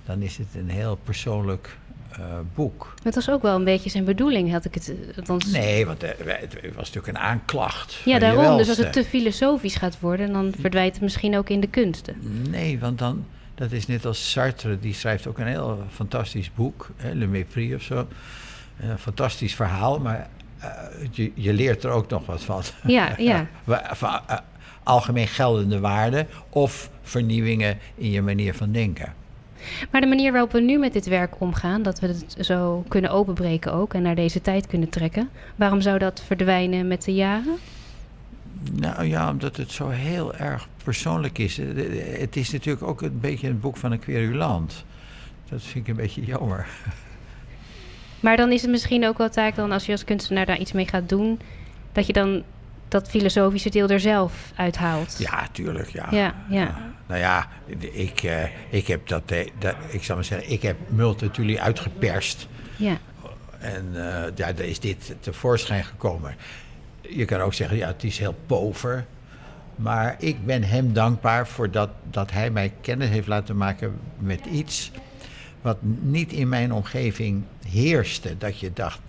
Dan 0.07 0.23
is 0.23 0.37
het 0.37 0.47
een 0.57 0.69
heel 0.71 0.99
persoonlijk 1.05 1.77
eh, 2.13 2.19
boek. 2.55 2.95
Het 3.03 3.15
was 3.15 3.31
ook 3.31 3.43
wel 3.43 3.57
een 3.57 3.65
beetje 3.65 3.91
zijn 3.91 4.05
bedoeling, 4.05 4.51
had 4.53 4.65
ik 4.65 4.75
het. 4.75 4.89
eh, 5.11 5.17
Althans, 5.19 5.47
Nee, 5.53 5.87
want 5.87 6.03
eh, 6.03 6.11
het 6.27 6.55
was 6.75 6.93
natuurlijk 6.93 7.07
een 7.07 7.19
aanklacht. 7.19 8.01
Ja, 8.05 8.19
daarom. 8.19 8.57
Dus 8.57 8.69
als 8.69 8.79
het 8.79 8.93
te 8.93 9.05
filosofisch 9.05 9.77
gaat 9.77 10.01
worden, 10.01 10.33
dan 10.33 10.53
verdwijnt 10.61 10.93
het 10.93 11.03
misschien 11.03 11.37
ook 11.37 11.49
in 11.49 11.61
de 11.61 11.67
kunsten. 11.69 12.17
Nee, 12.51 12.79
want 12.79 12.99
dan, 12.99 13.25
dat 13.63 13.73
is 13.73 13.87
net 13.87 14.07
als 14.07 14.31
Sartre, 14.31 14.79
die 14.79 14.95
schrijft 14.95 15.27
ook 15.27 15.39
een 15.39 15.47
heel 15.47 15.85
fantastisch 15.91 16.51
boek, 16.55 16.91
hè, 16.97 17.13
Le 17.13 17.27
Mépris 17.27 17.75
of 17.75 17.83
zo. 17.83 18.07
Een 18.81 18.99
fantastisch 18.99 19.55
verhaal, 19.55 19.99
maar 19.99 20.29
eh, 20.59 20.69
je, 21.11 21.33
je 21.35 21.53
leert 21.53 21.85
er 21.85 21.91
ook 21.91 22.09
nog 22.09 22.27
wat 22.27 22.43
van. 22.43 22.63
Ja, 22.87 23.15
ja. 23.19 23.47
Van, 23.67 24.21
eh, 24.27 24.39
algemeen 24.83 25.29
geldende 25.29 25.81
waarden 25.81 26.27
of 26.49 26.91
vernieuwingen 27.03 27.79
in 27.95 28.11
je 28.11 28.23
manier 28.23 28.55
van 28.55 28.73
denken. 28.73 29.15
Maar 29.91 30.01
de 30.01 30.07
manier 30.07 30.33
waarop 30.33 30.53
we 30.53 30.61
nu 30.61 30.79
met 30.79 30.93
dit 30.93 31.07
werk 31.07 31.41
omgaan, 31.41 31.83
dat 31.83 32.01
we 32.01 32.07
het 32.07 32.37
zo 32.41 32.85
kunnen 32.89 33.11
openbreken 33.11 33.73
ook 33.73 33.95
en 33.95 34.03
naar 34.03 34.15
deze 34.15 34.41
tijd 34.41 34.67
kunnen 34.67 34.89
trekken, 34.89 35.29
waarom 35.57 35.81
zou 35.81 35.99
dat 35.99 36.23
verdwijnen 36.27 36.89
met 36.89 37.05
de 37.05 37.15
jaren? 37.15 37.57
Nou 38.73 39.05
ja, 39.05 39.31
omdat 39.31 39.57
het 39.57 39.71
zo 39.71 39.89
heel 39.89 40.35
erg 40.35 40.69
persoonlijk 40.83 41.39
is. 41.39 41.59
Eh, 41.59 41.67
het 42.21 42.37
is 42.37 42.51
natuurlijk 42.51 42.87
ook 42.87 43.03
een 43.03 43.21
beetje 43.21 43.49
een 43.49 43.61
boek 43.61 43.77
van 43.77 43.93
een 43.93 43.99
querulant. 43.99 44.85
Dat 45.49 45.63
vind 45.63 45.87
ik 45.87 45.91
een 45.91 46.03
beetje 46.03 46.25
jammer. 46.25 46.67
Maar 48.21 48.37
dan 48.37 48.53
is 48.53 48.63
het 48.63 48.71
misschien 48.71 49.07
ook 49.07 49.19
wel 49.19 49.31
taak 49.31 49.55
dan 49.55 49.73
als 49.73 49.87
je 49.87 49.93
als 49.93 50.05
kunstenaar 50.05 50.47
daar 50.47 50.59
iets 50.59 50.73
mee 50.73 50.87
gaat 50.87 51.09
doen, 51.09 51.41
dat 51.93 52.07
je 52.07 52.13
dan 52.13 52.43
dat 52.89 53.09
filosofische 53.09 53.71
deel 53.71 53.89
er 53.89 54.01
zelf 54.01 54.53
uithaalt. 54.57 55.17
Ja, 55.19 55.49
tuurlijk. 55.53 55.89
Ja. 55.89 56.07
Ja, 56.11 56.35
ja. 56.49 56.95
Nou 57.07 57.21
ja, 57.21 57.49
ik, 57.93 58.23
uh, 58.23 58.45
ik 58.71 58.87
heb 58.87 59.09
dat, 59.09 59.31
eh, 59.31 59.49
dat, 59.59 59.75
ik 59.89 60.05
zal 60.05 60.15
maar 60.15 60.25
zeggen, 60.25 60.51
ik 60.51 60.63
heb 60.63 60.77
Multatuli 60.89 61.59
uitgeperst. 61.59 62.49
Ja. 62.77 62.99
En 63.59 63.89
uh, 63.93 64.03
ja, 64.35 64.53
daar 64.53 64.67
is 64.67 64.81
dit 64.81 65.15
tevoorschijn 65.21 65.85
gekomen. 65.85 66.35
Je 67.01 67.25
kan 67.25 67.41
ook 67.41 67.55
zeggen, 67.55 67.77
ja, 67.77 67.87
het 67.87 68.05
is 68.05 68.19
heel 68.19 68.35
pover. 68.47 69.07
Maar 69.83 70.17
ik 70.19 70.47
ben 70.47 70.63
hem 70.63 70.93
dankbaar 70.93 71.47
voor 71.47 71.71
dat, 71.71 71.91
dat 72.11 72.31
hij 72.31 72.51
mij 72.51 72.73
kennis 72.81 73.09
heeft 73.09 73.27
laten 73.27 73.57
maken 73.57 73.99
met 74.19 74.47
iets 74.47 74.91
wat 75.61 75.77
niet 76.01 76.33
in 76.33 76.49
mijn 76.49 76.73
omgeving 76.73 77.45
heerste. 77.67 78.39
Dat 78.39 78.59
je 78.59 78.73
dacht, 78.73 79.01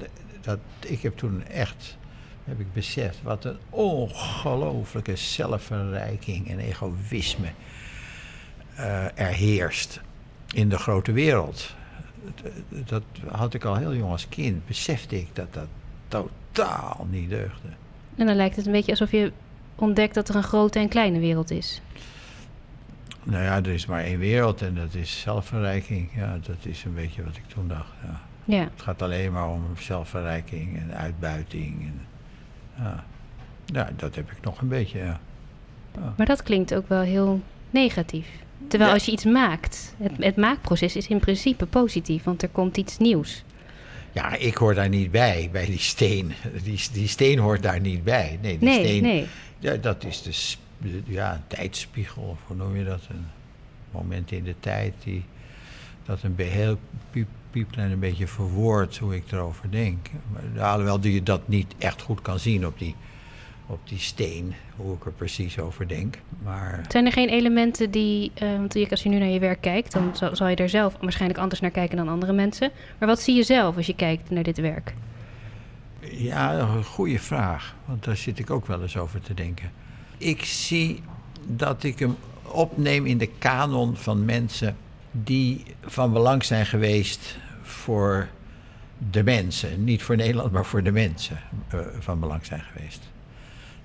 dat, 0.42 0.60
ik 0.80 1.02
heb 1.02 1.18
toen 1.18 1.48
echt 1.48 1.98
heb 2.44 2.60
ik 2.60 2.74
beseft 2.74 3.22
wat 3.22 3.46
een 3.46 3.58
ongelooflijke 3.70 5.16
zelfverrijking 5.16 6.50
en 6.50 6.60
egoïsme 6.60 7.48
uh, 8.80 9.20
er 9.20 9.34
heerst 9.34 10.02
in 10.54 10.70
de 10.70 10.78
grote 10.78 11.12
wereld. 11.12 11.74
Dat 12.70 13.04
had 13.32 13.54
ik 13.54 13.64
al 13.64 13.76
heel 13.76 13.96
jong 13.96 14.12
als 14.12 14.30
kind, 14.30 14.66
besefte 14.66 15.20
ik 15.20 15.28
dat 15.34 15.54
dat 15.54 15.68
totaal 16.08 17.08
niet 17.10 17.30
deugde. 17.30 17.68
En 18.16 18.26
dan 18.26 18.36
lijkt 18.36 18.56
het 18.56 18.66
een 18.66 18.72
beetje 18.72 18.92
alsof 18.92 19.12
je 19.12 19.32
ontdekt 19.76 20.14
dat 20.14 20.30
er 20.30 20.36
een 20.36 20.44
grote 20.44 20.80
en 20.80 20.88
kleine 20.88 21.20
wereld 21.20 21.52
is. 21.52 21.82
Nou 23.24 23.44
ja, 23.44 23.56
er 23.56 23.68
is 23.68 23.86
maar 23.86 24.04
één 24.04 24.20
wereld 24.20 24.62
en 24.62 24.76
dat 24.76 24.94
is 24.94 25.20
zelfverrijking. 25.22 26.10
Ja, 26.16 26.38
dat 26.46 26.58
is 26.62 26.84
een 26.84 26.94
beetje 26.94 27.24
wat 27.24 27.36
ik 27.36 27.48
toen 27.48 27.68
dacht. 27.68 27.92
Ja. 28.04 28.22
Ja. 28.46 28.60
Het 28.60 28.82
gaat 28.82 29.02
alleen 29.02 29.32
maar 29.32 29.50
om 29.50 29.64
zelfverrijking 29.80 30.78
en 30.78 30.98
uitbuiting. 30.98 31.82
En, 31.82 32.06
ja. 32.84 33.04
ja, 33.66 33.90
dat 33.96 34.16
heb 34.16 34.32
ik 34.32 34.38
nog 34.42 34.62
een 34.62 34.68
beetje, 34.68 34.98
ja. 34.98 35.20
ja. 35.96 36.14
Maar 36.18 36.26
dat 36.26 36.44
klinkt 36.44 36.76
ook 36.76 36.88
wel 36.88 37.02
heel 37.02 37.42
negatief. 37.70 38.28
Terwijl 38.68 38.92
als 38.92 39.06
je 39.06 39.12
iets 39.12 39.26
maakt, 39.26 39.96
het, 39.98 40.12
het 40.18 40.36
maakproces 40.36 40.96
is 40.96 41.08
in 41.08 41.20
principe 41.20 41.66
positief, 41.66 42.24
want 42.24 42.42
er 42.42 42.50
komt 42.50 42.78
iets 42.78 42.98
nieuws. 42.98 43.44
Ja, 44.12 44.36
ik 44.36 44.56
hoor 44.56 44.74
daar 44.74 44.90
niet 44.90 45.12
bij, 45.12 45.50
bij 45.52 45.66
die 45.66 45.80
steen. 45.80 46.34
Die, 46.64 46.80
die 46.92 47.08
steen 47.08 47.40
hoort 47.40 47.64
daar 47.64 47.80
niet 47.80 48.04
bij. 48.04 48.40
Nee, 48.42 48.58
die 48.58 48.70
Nee, 48.70 48.86
steen, 48.86 49.04
nee. 49.04 49.28
Ja, 49.64 49.76
dat 49.76 50.04
is 50.04 50.22
de, 50.22 51.02
ja, 51.06 51.34
een 51.34 51.48
tijdspiegel, 51.48 52.24
of 52.24 52.40
hoe 52.48 52.56
noem 52.56 52.78
je 52.78 52.84
dat? 52.84 53.02
Een 53.10 53.26
moment 53.92 54.32
in 54.32 54.44
de 54.44 54.56
tijd 54.60 54.94
die 55.04 55.24
dat 56.06 56.24
een 56.24 56.36
heel 56.38 56.78
piep, 57.12 57.28
piepklein 57.52 57.92
een 57.92 58.00
beetje 58.00 58.28
verwoordt 58.28 58.98
hoe 58.98 59.16
ik 59.16 59.32
erover 59.32 59.72
denk. 59.72 60.08
Maar, 60.32 60.64
alhoewel 60.64 61.00
die 61.00 61.14
je 61.14 61.24
dat 61.24 61.48
niet 61.48 61.76
echt 61.78 62.02
goed 62.02 62.22
kan 62.22 62.40
zien 62.40 62.66
op 62.66 62.80
die, 62.80 62.96
op 63.68 63.80
die 63.90 64.00
steen, 64.00 64.54
hoe 64.76 64.96
ik 64.96 65.06
er 65.06 65.12
precies 65.12 65.60
over 65.60 65.88
denk. 65.88 66.18
Maar 66.44 66.86
Zijn 66.88 67.06
er 67.06 67.12
geen 67.12 67.30
elementen 67.30 67.92
die, 67.92 68.32
eh, 68.34 68.50
want 68.58 68.92
als 68.92 69.04
je 69.04 69.10
nu 69.10 69.18
naar 69.18 69.28
je 69.28 69.40
werk 69.40 69.62
kijkt, 69.62 69.92
dan 69.92 70.16
zal, 70.16 70.36
zal 70.36 70.48
je 70.48 70.56
er 70.56 70.70
zelf 70.70 70.96
waarschijnlijk 71.02 71.40
anders 71.40 71.62
naar 71.62 71.72
kijken 71.72 71.98
dan 71.98 72.10
andere 72.10 72.34
mensen. 72.34 72.72
Maar 72.98 73.08
wat 73.08 73.22
zie 73.22 73.36
je 73.36 73.44
zelf 73.44 73.76
als 73.76 73.86
je 73.86 73.96
kijkt 73.96 74.30
naar 74.30 74.44
dit 74.44 74.58
werk? 74.58 74.94
Ja, 76.12 76.60
een 76.60 76.84
goede 76.84 77.20
vraag. 77.20 77.76
Want 77.86 78.04
daar 78.04 78.18
zit 78.18 78.40
ik 78.40 78.50
ook 78.50 78.68
wel 78.68 78.82
eens 78.82 78.98
over 78.98 79.22
te 79.22 79.34
denken. 79.34 79.72
Ik 80.18 80.46
zie 80.46 81.02
dat 81.48 81.84
ik 81.84 82.00
hem 82.00 82.16
opneem 82.44 83.06
in 83.06 83.18
de 83.18 83.30
kanon 83.38 83.96
van 83.96 84.26
mensen 84.26 84.76
die 85.12 85.64
van 85.82 86.14
belang 86.14 86.44
zijn 86.44 86.66
geweest 86.66 87.38
voor 87.62 88.28
de 89.12 89.24
mensen. 89.24 89.84
Niet 89.84 90.04
voor 90.04 90.16
Nederland, 90.16 90.52
maar 90.52 90.66
voor 90.66 90.84
de 90.84 90.92
mensen 90.92 91.40
eh, 91.68 91.80
van 92.00 92.20
belang 92.20 92.46
zijn 92.46 92.62
geweest. 92.62 93.02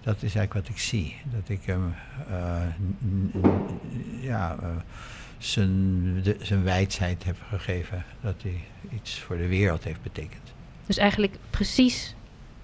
Dat 0.01 0.17
is 0.17 0.35
eigenlijk 0.35 0.55
wat 0.55 0.69
ik 0.69 0.79
zie. 0.79 1.17
Dat 1.25 1.49
ik 1.49 1.61
hem 1.65 1.95
eh, 2.29 2.63
ja, 4.21 4.57
eh, 4.63 4.69
zijn, 5.39 6.23
de, 6.23 6.37
zijn 6.41 6.63
wijsheid 6.63 7.25
heb 7.25 7.37
gegeven. 7.49 8.05
Dat 8.21 8.43
hij 8.43 8.65
iets 8.95 9.21
voor 9.21 9.37
de 9.37 9.49
wereld 9.49 9.85
heeft 9.85 10.03
betekend. 10.03 10.53
Dus 10.89 10.97
eigenlijk 10.97 11.35
precies 11.51 12.15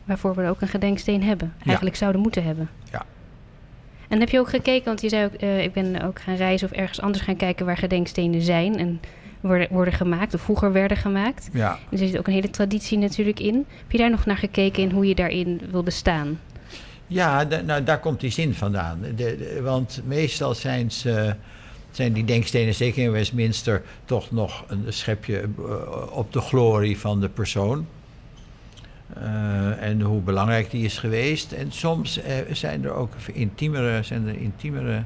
waarvoor 0.05 0.35
we 0.35 0.49
ook 0.49 0.61
een 0.61 0.69
gedenksteen 0.69 1.23
hebben. 1.23 1.55
Eigenlijk 1.67 1.97
zouden 1.97 2.21
moeten 2.21 2.45
hebben. 2.45 2.71
Ja. 2.93 3.05
En 4.09 4.21
heb 4.21 4.29
je 4.29 4.39
ook 4.39 4.49
gekeken, 4.49 4.85
want 4.85 5.01
je 5.01 5.09
zei 5.09 5.25
ook, 5.25 5.33
eh, 5.35 5.63
ik 5.63 5.73
ben 5.73 6.03
ook 6.03 6.21
gaan 6.21 6.37
reizen 6.37 6.69
of 6.71 6.77
ergens 6.77 7.01
anders 7.01 7.25
gaan 7.25 7.37
kijken 7.37 7.67
waar 7.67 7.77
gedenkstenen 7.77 8.43
zijn 8.43 8.79
en 8.79 9.01
worden, 9.41 9.69
worden 9.71 9.95
gemaakt, 9.95 10.35
of 10.35 10.41
vroeger 10.41 10.73
werden 10.73 10.97
gemaakt. 10.97 11.49
Ja. 11.53 11.79
Er 11.91 11.99
zit 11.99 12.19
ook 12.19 12.27
een 12.27 12.33
hele 12.33 12.51
traditie 12.51 12.99
natuurlijk 12.99 13.41
in. 13.41 13.55
Heb 13.55 13.93
je 13.93 13.99
daar 13.99 14.11
nog 14.11 14.27
naar 14.27 14.37
gekeken 14.37 14.83
in 14.83 14.91
hoe 14.91 15.07
je 15.09 15.15
daarin 15.15 15.61
wilde 15.71 15.91
staan? 15.91 16.41
Ja, 17.07 17.47
nou, 17.65 17.83
daar 17.85 18.01
komt 18.01 18.21
die 18.21 18.31
zin 18.31 18.55
vandaan. 18.55 19.01
De, 19.01 19.15
de- 19.15 19.61
want 19.63 20.03
meestal 20.07 20.55
zijn, 20.55 20.91
ze, 20.91 21.35
zijn 21.91 22.13
die 22.13 22.25
denkstenen, 22.25 22.75
zeker 22.75 23.03
in 23.03 23.11
Westminster, 23.11 23.83
toch 24.05 24.31
nog 24.31 24.65
een 24.67 24.85
schepje 24.89 25.41
eh, 25.41 26.17
op 26.17 26.33
de 26.33 26.41
glorie 26.41 26.99
van 26.99 27.21
de 27.21 27.29
persoon. 27.29 27.87
Eh, 29.15 29.83
en 29.83 30.01
hoe 30.01 30.21
belangrijk 30.21 30.71
die 30.71 30.85
is 30.85 30.99
geweest. 30.99 31.53
En 31.53 31.73
soms 31.73 32.21
eh, 32.21 32.35
zijn 32.53 32.85
er 32.85 32.93
ook 32.93 33.13
intiemere, 33.33 34.03
zijn 34.03 34.27
er 34.29 34.37
intiemere 34.37 35.03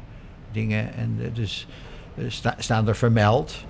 dingen. 0.52 0.94
En 0.94 1.18
eh, 1.22 1.34
dus 1.34 1.66
sta- 2.28 2.54
staan 2.58 2.88
er 2.88 2.96
vermeld. 2.96 3.64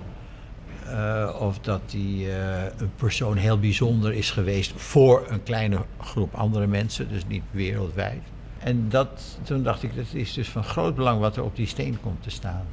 of 1.39 1.59
dat 1.59 1.81
die 1.89 2.31
een 2.77 2.91
persoon 2.95 3.37
heel 3.37 3.59
bijzonder 3.59 4.13
is 4.13 4.31
geweest 4.31 4.73
voor 4.75 5.25
een 5.27 5.43
kleine 5.43 5.77
groep 6.01 6.35
andere 6.35 6.67
mensen, 6.67 7.09
dus 7.09 7.27
niet 7.27 7.43
wereldwijd. 7.51 8.21
En 8.59 8.89
dat, 8.89 9.39
toen 9.43 9.63
dacht 9.63 9.83
ik, 9.83 9.95
dat 9.95 10.05
is 10.13 10.33
dus 10.33 10.49
van 10.49 10.63
groot 10.63 10.95
belang 10.95 11.19
wat 11.19 11.37
er 11.37 11.43
op 11.43 11.55
die 11.55 11.67
steen 11.67 11.97
komt 12.01 12.23
te 12.23 12.29
staan. 12.29 12.65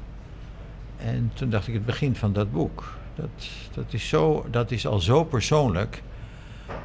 En 0.97 1.31
toen 1.35 1.51
dacht 1.51 1.69
ik, 1.69 1.75
het 1.75 1.87
begin 1.87 2.17
van 2.17 2.33
dat 2.33 2.53
boek, 2.53 2.93
dat, 3.15 3.49
dat, 3.75 3.85
is, 3.91 4.09
zo, 4.09 4.47
dat 4.51 4.71
is 4.71 4.87
al 4.87 5.01
zo 5.01 5.25
persoonlijk. 5.25 6.03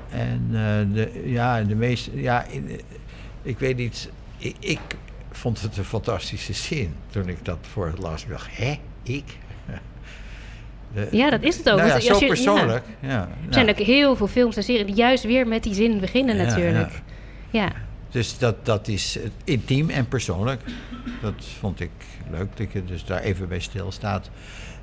En 0.10 0.42
eh, 0.52 0.94
de, 0.96 1.22
ja, 1.26 1.62
de 1.64 1.76
meeste, 1.76 2.22
ja, 2.22 2.46
ik 3.42 3.60
weet 3.60 3.78
niet, 3.78 4.10
ik, 4.38 4.56
ik 4.60 4.80
vond 5.32 5.62
het 5.62 5.78
een 5.78 5.84
fantastische 5.84 6.54
zin 6.54 6.94
toen 7.10 7.28
ik 7.28 7.46
dat 7.46 7.58
voor 7.62 7.86
het. 7.86 8.22
Ik 8.24 8.30
dacht, 8.30 8.48
hè, 8.58 8.80
ik? 9.04 9.24
De- 10.94 11.08
Ja, 11.12 11.30
dat 11.30 11.42
is 11.42 11.58
het 11.58 11.70
ook. 11.70 11.78
Nou 11.78 11.90
ja, 11.90 12.00
zo 12.00 12.20
je- 12.20 12.26
persoonlijk. 12.28 12.84
Ja. 13.00 13.10
Er 13.22 13.28
nou, 13.42 13.54
zijn 13.54 13.70
ook 13.70 13.78
heel 13.78 14.16
veel 14.16 14.28
films 14.28 14.56
en 14.58 14.64
series 14.64 14.86
die 14.86 14.96
juist 14.96 15.24
weer 15.24 15.48
met 15.48 15.64
die 15.64 15.74
zin 15.74 16.00
beginnen 16.00 16.36
natuurlijk. 16.38 17.02
Ja. 17.50 17.72
Dus 18.10 18.38
dat, 18.38 18.66
dat 18.66 18.88
is 18.88 19.20
intiem 19.44 19.90
en 19.90 20.08
persoonlijk. 20.08 20.62
Dat 21.22 21.34
vond 21.60 21.80
ik 21.80 21.90
leuk, 22.32 22.58
dat 22.58 22.72
je 22.72 22.86
dus 22.86 23.06
daar 23.06 23.20
even 23.22 23.48
bij 23.48 23.60
stilstaat. 23.60 24.30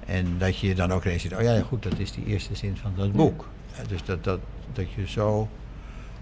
En 0.06 0.34
dat 0.38 0.58
je 0.58 0.74
dan 0.74 0.92
ook 0.92 1.04
ineens 1.04 1.22
ziet, 1.22 1.34
oh 1.34 1.42
ja, 1.42 1.54
ja, 1.54 1.62
goed, 1.62 1.82
dat 1.82 1.98
is 1.98 2.12
die 2.12 2.24
eerste 2.26 2.54
zin 2.56 2.76
van 2.82 2.92
dat 2.96 3.12
boek. 3.12 3.48
Ja, 3.78 3.88
dus 3.88 4.04
dat, 4.04 4.24
dat, 4.24 4.40
dat 4.72 4.92
je 4.92 5.06
zo 5.06 5.48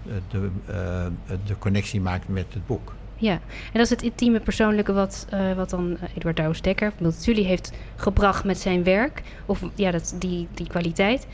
eh, 0.05 0.13
de, 0.27 0.49
eh, 0.65 1.37
de 1.45 1.57
connectie 1.57 2.01
maakt 2.01 2.27
met 2.27 2.53
het 2.53 2.65
boek. 2.65 2.93
Ja, 3.15 3.31
en 3.31 3.73
dat 3.73 3.81
is 3.81 3.89
het 3.89 4.01
intieme 4.01 4.39
persoonlijke 4.39 4.93
wat, 4.93 5.27
eh, 5.29 5.53
wat 5.53 5.69
dan 5.69 5.97
eh, 5.97 6.09
Eduard 6.15 6.35
Douwes 6.35 6.61
Dekker, 6.61 6.91
Multatuli, 6.99 7.45
heeft 7.45 7.71
gebracht 7.95 8.43
met 8.43 8.57
zijn 8.57 8.83
werk. 8.83 9.21
Of 9.45 9.63
ja, 9.75 9.91
dat, 9.91 10.15
die, 10.19 10.47
die 10.53 10.67
kwaliteit. 10.67 11.27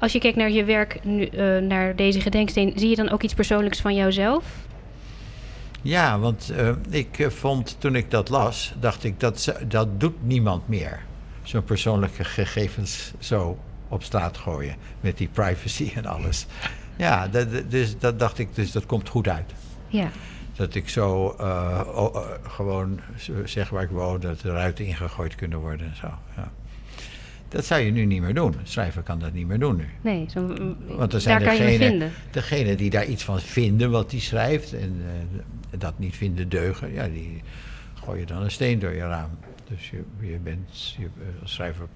Als 0.00 0.12
je 0.12 0.18
kijkt 0.18 0.36
naar 0.36 0.50
je 0.50 0.64
werk, 0.64 1.04
nu, 1.04 1.24
eh, 1.24 1.58
naar 1.58 1.96
deze 1.96 2.20
gedenksteen, 2.20 2.72
zie 2.76 2.88
je 2.88 2.96
dan 2.96 3.10
ook 3.10 3.22
iets 3.22 3.34
persoonlijks 3.34 3.80
van 3.80 3.94
jouzelf? 3.94 4.44
Ja, 5.82 6.18
want 6.18 6.50
eh, 6.50 6.70
ik 6.90 7.18
eh, 7.18 7.28
vond 7.28 7.76
toen 7.78 7.94
ik 7.94 8.10
dat 8.10 8.28
las, 8.28 8.74
dacht 8.80 9.04
ik, 9.04 9.20
dat, 9.20 9.54
dat 9.68 10.00
doet 10.00 10.26
niemand 10.26 10.68
meer. 10.68 11.00
Zo'n 11.42 11.64
persoonlijke 11.64 12.24
gegevens 12.24 13.12
zo 13.18 13.58
op 13.90 14.02
straat 14.02 14.36
gooien. 14.36 14.74
Met 15.00 15.16
die 15.18 15.28
privacy 15.32 15.90
en 15.94 16.06
alles. 16.06 16.46
Ja, 16.96 17.28
dat, 17.28 17.48
dus 17.70 17.98
dat 17.98 18.18
dacht 18.18 18.38
ik, 18.38 18.54
dus 18.54 18.72
dat 18.72 18.86
komt 18.86 19.08
goed 19.08 19.28
uit. 19.28 19.52
Ja, 19.88 20.08
Dat 20.56 20.74
ik 20.74 20.88
zo 20.88 21.34
eh, 21.38 21.80
eh, 21.80 22.16
gewoon 22.42 23.00
zeg 23.44 23.68
waar 23.68 23.82
ik 23.82 23.90
woon, 23.90 24.20
dat 24.20 24.40
de 24.40 24.50
ruiten 24.50 24.84
ingegooid 24.86 25.34
kunnen 25.34 25.58
worden 25.58 25.86
en 25.86 25.96
zo. 25.96 26.06
Ja. 26.36 26.52
Dat 27.48 27.64
zou 27.64 27.80
je 27.80 27.90
nu 27.90 28.04
niet 28.04 28.20
meer 28.20 28.34
doen. 28.34 28.52
Een 28.52 28.66
schrijver 28.66 29.02
kan 29.02 29.18
dat 29.18 29.32
niet 29.32 29.46
meer 29.46 29.58
doen 29.58 29.76
nu. 29.76 29.88
nee, 30.00 30.26
zo, 30.30 30.46
Want 30.86 31.12
er 31.12 31.20
zijn 31.20 31.38
daar 31.38 31.48
kan 31.48 31.56
je 31.56 31.62
me 31.62 31.68
degene- 31.68 31.88
vinden. 31.90 32.10
Degene 32.30 32.74
die 32.74 32.90
daar 32.90 33.06
iets 33.06 33.24
van 33.24 33.40
vinden 33.40 33.90
wat 33.90 34.10
hij 34.10 34.20
schrijft 34.20 34.72
en 34.72 35.02
eh, 35.70 35.78
dat 35.80 35.98
niet 35.98 36.16
vinden 36.16 36.48
deugen, 36.48 36.92
ja, 36.92 37.08
die 37.08 37.42
gooien 37.94 38.26
dan 38.26 38.42
een 38.42 38.50
steen 38.50 38.78
door 38.78 38.92
je 38.92 39.00
raam. 39.06 39.30
Dus 39.68 39.90
je, 39.90 40.02
je 40.20 40.38
bent 40.38 40.94
je, 40.98 41.08
als 41.42 41.52
schrijver 41.52 41.86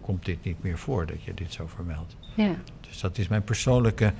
komt 0.00 0.24
dit 0.24 0.44
niet 0.44 0.62
meer 0.62 0.78
voor 0.78 1.06
dat 1.06 1.22
je 1.22 1.34
dit 1.34 1.52
zo 1.52 1.66
vermeldt. 1.66 2.16
Ja. 2.34 2.54
Dus 2.80 3.00
dat 3.00 3.18
is 3.18 3.28
mijn 3.28 3.44
persoonlijke. 3.44 4.12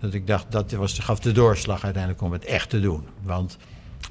Dat 0.00 0.14
ik 0.14 0.26
dacht, 0.26 0.52
dat 0.52 0.72
was, 0.72 0.98
gaf 0.98 1.20
de 1.20 1.32
doorslag 1.32 1.84
uiteindelijk 1.84 2.22
om 2.22 2.32
het 2.32 2.44
echt 2.44 2.70
te 2.70 2.80
doen. 2.80 3.04
Want 3.22 3.58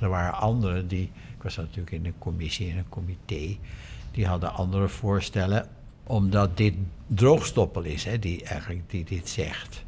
er 0.02 0.10
waren 0.10 0.34
anderen 0.34 0.88
die. 0.88 1.12
Ik 1.38 1.44
was 1.44 1.56
natuurlijk 1.56 1.92
in 1.92 2.06
een 2.06 2.18
commissie, 2.18 2.68
in 2.68 2.78
een 2.78 2.90
comité. 2.90 3.58
Die 4.12 4.28
hadden 4.28 4.54
andere 4.54 4.88
voorstellen. 4.88 5.68
Omdat 6.04 6.58
dit 6.58 6.74
droogstoppel 7.08 7.84
is, 7.84 8.04
hè, 8.06 8.20
die 8.20 8.44
eigenlijk 8.44 8.90
die 8.90 9.04
dit 9.04 9.30
zegt. 9.30 9.84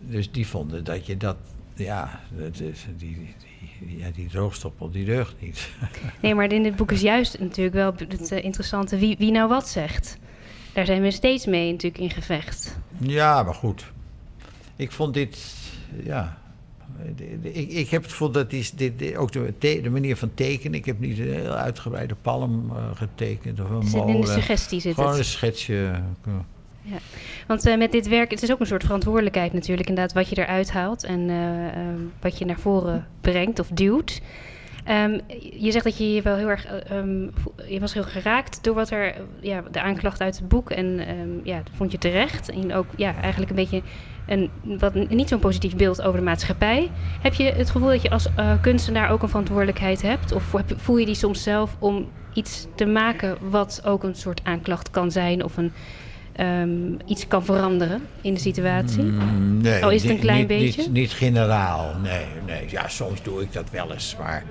Dus 0.00 0.30
die 0.30 0.46
vonden 0.46 0.84
dat 0.84 1.06
je 1.06 1.16
dat. 1.16 1.36
Ja, 1.84 2.20
is, 2.52 2.86
die, 2.96 3.34
die, 3.78 3.98
ja, 3.98 4.10
die 4.14 4.28
droogstoppel 4.28 4.90
die 4.90 5.04
deugt 5.04 5.34
niet. 5.40 5.68
Nee, 6.22 6.34
maar 6.34 6.52
in 6.52 6.62
dit 6.62 6.76
boek 6.76 6.92
is 6.92 7.00
juist 7.00 7.38
natuurlijk 7.38 7.74
wel 7.74 7.92
het 8.08 8.32
uh, 8.32 8.44
interessante 8.44 8.98
wie, 8.98 9.16
wie 9.18 9.30
nou 9.30 9.48
wat 9.48 9.68
zegt. 9.68 10.18
Daar 10.72 10.86
zijn 10.86 11.02
we 11.02 11.10
steeds 11.10 11.46
mee 11.46 11.70
natuurlijk 11.70 12.02
in 12.02 12.10
gevecht. 12.10 12.78
Ja, 12.98 13.42
maar 13.42 13.54
goed. 13.54 13.92
Ik 14.76 14.92
vond 14.92 15.14
dit, 15.14 15.54
ja. 16.04 16.38
Ik, 17.42 17.70
ik 17.70 17.90
heb 17.90 18.02
het 18.02 18.10
gevoel 18.10 18.30
dat 18.30 18.50
die, 18.50 18.68
dit, 18.74 19.16
ook 19.16 19.32
de, 19.32 19.54
de, 19.58 19.90
manier 19.90 20.16
van 20.16 20.34
tekenen. 20.34 20.78
Ik 20.78 20.84
heb 20.84 20.98
niet 20.98 21.18
een 21.18 21.32
heel 21.32 21.52
uitgebreide 21.52 22.14
palm 22.22 22.70
uh, 22.70 22.76
getekend. 22.94 23.60
Of 23.60 23.70
een 23.70 23.86
molen. 23.86 24.14
in 24.14 24.20
de 24.20 24.26
suggestie 24.26 24.80
zit 24.80 24.94
Gewoon 24.94 25.10
het. 25.10 25.18
een 25.18 25.24
schetsje. 25.24 26.02
Ja, 26.82 26.96
want 27.46 27.66
uh, 27.66 27.76
met 27.76 27.92
dit 27.92 28.08
werk, 28.08 28.30
het 28.30 28.42
is 28.42 28.52
ook 28.52 28.60
een 28.60 28.66
soort 28.66 28.84
verantwoordelijkheid 28.84 29.52
natuurlijk, 29.52 29.88
inderdaad, 29.88 30.14
wat 30.14 30.28
je 30.28 30.38
eruit 30.38 30.72
haalt 30.72 31.04
en 31.04 31.20
uh, 31.20 31.64
uh, 31.64 31.72
wat 32.20 32.38
je 32.38 32.44
naar 32.44 32.58
voren 32.58 33.06
brengt 33.20 33.58
of 33.58 33.68
duwt. 33.68 34.20
Um, 34.88 35.20
je 35.58 35.70
zegt 35.70 35.84
dat 35.84 35.98
je 35.98 36.14
je 36.14 36.22
wel 36.22 36.36
heel 36.36 36.48
erg, 36.48 36.66
um, 36.92 37.32
je 37.68 37.80
was 37.80 37.94
heel 37.94 38.02
geraakt 38.02 38.64
door 38.64 38.74
wat 38.74 38.90
er, 38.90 39.14
ja, 39.40 39.62
de 39.70 39.80
aanklacht 39.80 40.20
uit 40.20 40.38
het 40.38 40.48
boek 40.48 40.70
en 40.70 41.00
ja, 41.42 41.56
dat 41.56 41.72
vond 41.74 41.92
je 41.92 41.98
terecht. 41.98 42.50
En 42.50 42.74
ook, 42.74 42.86
ja, 42.96 43.14
eigenlijk 43.14 43.50
een 43.50 43.56
beetje 43.56 43.82
een 44.26 44.50
wat 44.78 44.94
niet 44.94 45.28
zo'n 45.28 45.38
positief 45.38 45.76
beeld 45.76 46.02
over 46.02 46.18
de 46.18 46.24
maatschappij. 46.24 46.90
Heb 47.22 47.34
je 47.34 47.44
het 47.44 47.70
gevoel 47.70 47.88
dat 47.88 48.02
je 48.02 48.10
als 48.10 48.28
kunstenaar 48.60 49.10
ook 49.10 49.22
een 49.22 49.28
verantwoordelijkheid 49.28 50.02
hebt? 50.02 50.32
Of 50.32 50.54
voel 50.76 50.96
je 50.96 51.06
die 51.06 51.14
soms 51.14 51.42
zelf 51.42 51.76
om 51.78 52.08
iets 52.34 52.66
te 52.74 52.86
maken 52.86 53.36
wat 53.40 53.82
ook 53.84 54.02
een 54.02 54.16
soort 54.16 54.40
aanklacht 54.44 54.90
kan 54.90 55.10
zijn 55.10 55.44
of 55.44 55.56
een 55.56 55.72
Um, 56.40 56.96
iets 57.06 57.26
kan 57.26 57.44
veranderen 57.44 58.02
in 58.20 58.34
de 58.34 58.40
situatie? 58.40 59.02
Mm, 59.02 59.60
nee, 59.60 59.84
Al 59.84 59.90
is 59.90 60.02
het 60.02 60.10
een 60.10 60.18
klein 60.18 60.38
niet, 60.38 60.46
beetje? 60.46 60.82
Niet, 60.82 60.92
niet, 60.92 61.12
generaal, 61.12 61.94
nee, 62.02 62.26
nee. 62.46 62.64
Ja, 62.68 62.88
soms 62.88 63.22
doe 63.22 63.42
ik 63.42 63.52
dat 63.52 63.70
wel 63.70 63.92
eens, 63.92 64.16
maar 64.18 64.44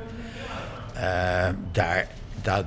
uh, 0.96 1.48
daar, 1.72 2.08
dat, 2.42 2.66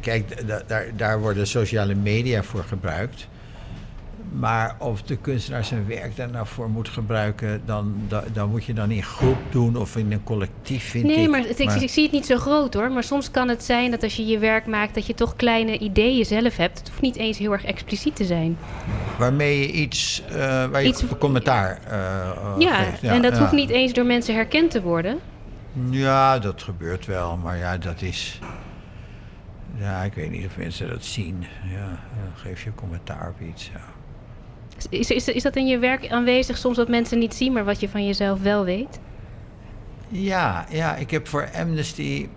kijk, 0.00 0.46
da, 0.46 0.62
daar, 0.66 0.86
daar 0.96 1.20
worden 1.20 1.46
sociale 1.46 1.94
media 1.94 2.42
voor 2.42 2.64
gebruikt. 2.64 3.26
Maar 4.38 4.76
of 4.78 5.02
de 5.02 5.16
kunstenaar 5.16 5.64
zijn 5.64 5.86
werk 5.86 6.16
daar 6.16 6.30
nou 6.30 6.46
voor 6.46 6.70
moet 6.70 6.88
gebruiken, 6.88 7.62
dan, 7.64 7.94
dan, 8.08 8.22
dan 8.32 8.50
moet 8.50 8.64
je 8.64 8.72
dan 8.72 8.90
in 8.90 9.02
groep 9.02 9.36
doen 9.50 9.76
of 9.76 9.96
in 9.96 10.12
een 10.12 10.24
collectief, 10.24 10.90
vind 10.90 11.04
nee, 11.04 11.16
ik. 11.16 11.30
maar, 11.30 11.40
het, 11.40 11.64
maar 11.64 11.76
ik, 11.76 11.82
ik, 11.82 11.90
zie 11.90 12.02
het 12.02 12.12
niet 12.12 12.26
zo 12.26 12.36
groot 12.36 12.74
hoor. 12.74 12.90
Maar 12.90 13.02
soms 13.02 13.30
kan 13.30 13.48
het 13.48 13.64
zijn 13.64 13.90
dat 13.90 14.02
als 14.02 14.16
je 14.16 14.26
je 14.26 14.38
werk 14.38 14.66
maakt, 14.66 14.94
dat 14.94 15.06
je 15.06 15.14
toch 15.14 15.36
kleine 15.36 15.78
ideeën 15.78 16.24
zelf 16.24 16.56
hebt. 16.56 16.78
Het 16.78 16.88
hoeft 16.88 17.00
niet 17.00 17.16
eens 17.16 17.38
heel 17.38 17.52
erg 17.52 17.64
expliciet 17.64 18.16
te 18.16 18.24
zijn. 18.24 18.56
Waarmee 19.18 19.58
je 19.58 19.72
iets, 19.72 20.22
uh, 20.30 20.36
waar 20.36 20.82
je 20.82 20.88
iets, 20.88 21.04
commentaar 21.18 21.80
uh, 21.86 22.54
ja, 22.58 22.74
geeft. 22.74 23.00
Ja, 23.00 23.12
en 23.12 23.22
dat 23.22 23.32
ja. 23.32 23.38
hoeft 23.38 23.52
niet 23.52 23.70
eens 23.70 23.92
door 23.92 24.06
mensen 24.06 24.34
herkend 24.34 24.70
te 24.70 24.82
worden. 24.82 25.18
Ja, 25.90 26.38
dat 26.38 26.62
gebeurt 26.62 27.06
wel. 27.06 27.36
Maar 27.36 27.56
ja, 27.56 27.78
dat 27.78 28.02
is... 28.02 28.38
Ja, 29.76 30.02
ik 30.02 30.14
weet 30.14 30.30
niet 30.30 30.46
of 30.46 30.56
mensen 30.56 30.88
dat 30.88 31.04
zien. 31.04 31.46
Ja, 31.64 32.00
geef 32.34 32.64
je 32.64 32.74
commentaar 32.74 33.28
op 33.28 33.48
iets, 33.48 33.70
ja. 33.72 33.80
Is, 34.88 35.10
is, 35.10 35.28
is 35.28 35.42
dat 35.42 35.56
in 35.56 35.66
je 35.66 35.78
werk 35.78 36.10
aanwezig 36.10 36.56
soms 36.56 36.76
dat 36.76 36.88
mensen 36.88 37.18
niet 37.18 37.34
zien, 37.34 37.52
maar 37.52 37.64
wat 37.64 37.80
je 37.80 37.88
van 37.88 38.06
jezelf 38.06 38.40
wel 38.40 38.64
weet? 38.64 39.00
Ja, 40.08 40.66
ja 40.70 40.96
ik 40.96 41.10
heb 41.10 41.28
voor 41.28 41.48
Amnesty 41.54 42.28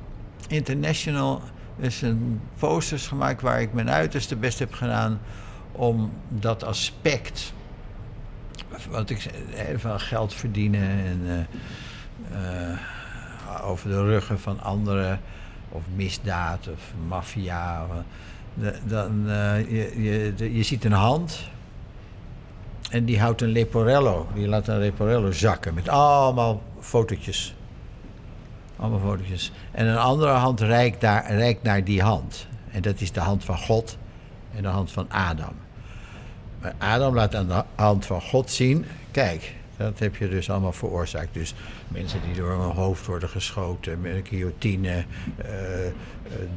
International 0.48 1.42
dus 1.78 2.02
een 2.02 2.42
posters 2.60 3.08
gemaakt 3.08 3.42
waar 3.42 3.62
ik 3.62 3.74
mijn 3.74 3.90
uiterste 3.90 4.36
best 4.36 4.60
heb 4.60 4.74
gedaan 4.74 5.20
om 5.72 6.12
dat 6.30 6.64
aspect, 6.64 7.54
wat 8.90 9.10
ik 9.10 9.30
van 9.76 10.00
geld 10.00 10.34
verdienen 10.34 10.90
en 10.90 11.22
uh, 11.26 11.38
uh, 12.32 13.70
over 13.70 13.90
de 13.90 14.04
ruggen 14.04 14.40
van 14.40 14.62
anderen, 14.62 15.20
of 15.70 15.84
misdaad 15.96 16.68
of 16.68 16.94
maffia, 17.08 17.88
dan 18.84 19.24
uh, 19.26 19.72
je, 19.72 20.04
je, 20.04 20.56
je 20.56 20.64
ziet 20.64 20.86
een 20.86 20.92
hand 20.92 21.50
en 22.90 23.06
die 23.06 23.20
houdt 23.20 23.42
een 23.42 23.52
leporello. 23.52 24.28
Die 24.34 24.48
laat 24.48 24.68
een 24.68 24.80
leporello 24.80 25.32
zakken 25.32 25.74
met 25.74 25.90
allemaal 25.90 26.62
fotootjes. 26.80 27.56
Allemaal 28.76 29.00
fotootjes. 29.00 29.52
En 29.72 29.88
een 29.88 29.98
andere 29.98 30.32
hand 30.32 30.60
reikt, 30.60 31.02
daar, 31.02 31.36
reikt 31.36 31.64
naar 31.64 31.84
die 31.84 32.02
hand. 32.02 32.48
En 32.72 32.82
dat 32.82 33.02
is 33.02 33.12
de 33.12 33.20
hand 33.20 33.44
van 33.44 33.58
God 33.58 33.98
en 34.56 34.62
de 34.62 34.68
hand 34.68 34.92
van 34.92 35.12
Adam. 35.12 35.54
Maar 36.62 36.74
Adam 36.78 37.16
laat 37.16 37.36
aan 37.36 37.48
de 37.48 37.64
hand 37.76 38.06
van 38.06 38.22
God 38.22 38.52
zien: 38.52 38.86
kijk, 39.12 39.56
dat 39.78 40.00
heb 40.00 40.16
je 40.16 40.30
dus 40.30 40.50
allemaal 40.50 40.72
veroorzaakt. 40.74 41.34
Dus 41.34 41.54
mensen 41.88 42.20
die 42.26 42.36
door 42.36 42.50
hun 42.50 42.60
hoofd 42.76 43.06
worden 43.06 43.30
geschoten, 43.30 44.02
met 44.02 44.14
een 44.14 44.26
guillotine, 44.30 44.90
uh, 44.90 45.86
uh, 45.86 45.92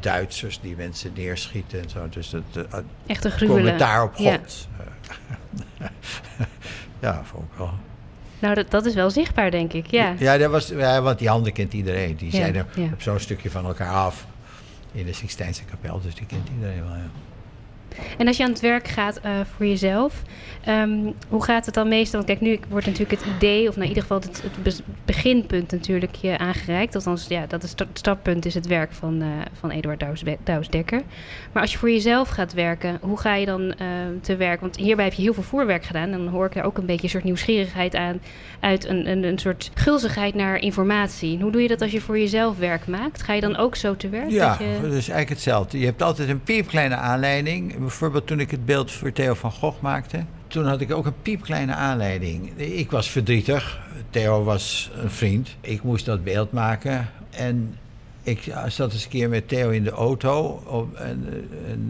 Duitsers 0.00 0.60
die 0.60 0.76
mensen 0.76 1.12
neerschieten 1.14 1.82
en 1.82 1.90
zo. 1.90 2.08
Dus 2.08 2.30
dat 2.30 2.42
uh, 2.56 2.62
Echt 3.06 3.24
een 3.24 3.30
gruwelen. 3.30 3.62
commentaar 3.62 4.02
op 4.02 4.14
God. 4.14 4.68
Ja. 5.78 5.90
ja, 7.00 7.24
vond 7.24 7.44
ik 7.52 7.58
wel. 7.58 7.70
Nou, 8.38 8.54
dat, 8.54 8.70
dat 8.70 8.86
is 8.86 8.94
wel 8.94 9.10
zichtbaar, 9.10 9.50
denk 9.50 9.72
ik, 9.72 9.86
ja. 9.86 10.14
Ja, 10.18 10.38
dat 10.38 10.50
was, 10.50 10.68
ja 10.68 11.02
want 11.02 11.18
die 11.18 11.28
handen 11.28 11.52
kent 11.52 11.72
iedereen. 11.72 12.16
Die 12.16 12.32
Ja, 12.32 12.36
zijn 12.38 12.54
er 12.56 12.66
ja. 12.74 12.88
op 12.92 13.02
zo'n 13.02 13.18
stukje 13.18 13.50
van 13.50 13.64
elkaar 13.66 13.94
af. 13.94 14.26
In 14.92 15.06
de 15.06 15.12
Sixtijnse 15.12 15.64
kapel, 15.64 16.00
dus 16.00 16.14
die 16.14 16.26
kent 16.26 16.48
iedereen 16.54 16.82
wel, 16.84 16.94
ja. 16.94 17.10
En 18.18 18.26
als 18.26 18.36
je 18.36 18.44
aan 18.44 18.50
het 18.50 18.60
werk 18.60 18.88
gaat 18.88 19.16
eh, 19.20 19.30
voor 19.56 19.66
jezelf, 19.66 20.22
ehm, 20.64 20.90
hoe 21.28 21.42
gaat 21.44 21.66
het 21.66 21.74
dan 21.74 21.88
meestal? 21.88 22.24
Kijk, 22.24 22.40
nu 22.40 22.58
wordt 22.68 22.86
natuurlijk 22.86 23.20
het 23.20 23.34
idee, 23.36 23.60
of 23.68 23.74
nou 23.76 23.82
in 23.82 23.88
ieder 23.88 24.02
geval 24.02 24.20
het, 24.20 24.42
het 24.42 24.62
be- 24.62 24.82
beginpunt 25.04 25.70
natuurlijk 25.72 26.14
je 26.14 26.38
aangereikt. 26.38 26.94
Althans, 26.94 27.26
ja, 27.28 27.46
dat 27.46 27.62
is 27.62 27.70
het 27.76 27.86
startpunt 27.92 28.44
is 28.46 28.54
het 28.54 28.66
werk 28.66 28.92
van, 28.92 29.22
eh, 29.22 29.26
van 29.58 29.70
Eduard 29.70 30.00
Douws- 30.00 30.22
Douws-Dekker. 30.44 31.02
Maar 31.52 31.62
als 31.62 31.72
je 31.72 31.78
voor 31.78 31.90
jezelf 31.90 32.28
gaat 32.28 32.52
werken, 32.52 32.98
hoe 33.00 33.18
ga 33.18 33.34
je 33.34 33.46
dan 33.46 33.72
eh, 33.72 33.86
te 34.20 34.36
werk? 34.36 34.60
Want 34.60 34.76
hierbij 34.76 35.04
heb 35.04 35.14
je 35.14 35.22
heel 35.22 35.34
veel 35.34 35.42
voorwerk 35.42 35.84
gedaan. 35.84 36.02
En 36.10 36.18
dan 36.24 36.26
hoor 36.28 36.46
ik 36.46 36.56
er 36.56 36.62
ook 36.64 36.78
een 36.78 36.86
beetje 36.86 37.02
een 37.02 37.08
soort 37.10 37.24
nieuwsgierigheid 37.24 37.94
aan, 37.96 38.20
uit 38.60 38.84
een, 38.88 39.10
een, 39.10 39.24
een 39.24 39.38
soort 39.38 39.70
gulzigheid 39.74 40.34
naar 40.34 40.56
informatie. 40.58 41.34
En 41.36 41.40
hoe 41.42 41.52
doe 41.52 41.62
je 41.62 41.68
dat 41.68 41.82
als 41.82 41.90
je 41.90 42.00
voor 42.00 42.18
jezelf 42.18 42.58
werk 42.58 42.86
maakt? 42.86 43.22
Ga 43.22 43.32
je 43.32 43.40
dan 43.40 43.56
ook 43.56 43.76
zo 43.76 43.96
te 43.96 44.08
werk? 44.08 44.30
Ja, 44.30 44.48
Dat 44.48 44.58
je... 44.58 44.64
dat 44.82 44.84
is 44.84 44.92
eigenlijk 44.92 45.28
hetzelfde. 45.28 45.78
Je 45.78 45.84
hebt 45.84 46.02
altijd 46.02 46.28
een 46.28 46.42
piepkleine 46.42 46.94
aanleiding. 46.94 47.74
Bijvoorbeeld 47.90 48.26
toen 48.26 48.40
ik 48.40 48.50
het 48.50 48.64
beeld 48.64 48.90
voor 48.90 49.12
Theo 49.12 49.34
van 49.34 49.52
Gogh 49.52 49.80
maakte. 49.80 50.24
Toen 50.46 50.66
had 50.66 50.80
ik 50.80 50.92
ook 50.92 51.06
een 51.06 51.22
piepkleine 51.22 51.74
aanleiding. 51.74 52.58
Ik 52.58 52.90
was 52.90 53.10
verdrietig. 53.10 53.80
Theo 54.10 54.44
was 54.44 54.90
een 54.94 55.10
vriend. 55.10 55.56
Ik 55.60 55.82
moest 55.82 56.04
dat 56.04 56.24
beeld 56.24 56.52
maken. 56.52 57.08
En 57.30 57.76
ik 58.22 58.52
zat 58.66 58.92
eens 58.92 59.04
een 59.04 59.10
keer 59.10 59.28
met 59.28 59.48
Theo 59.48 59.70
in 59.70 59.84
de 59.84 59.90
auto. 59.90 60.62
En, 60.96 61.46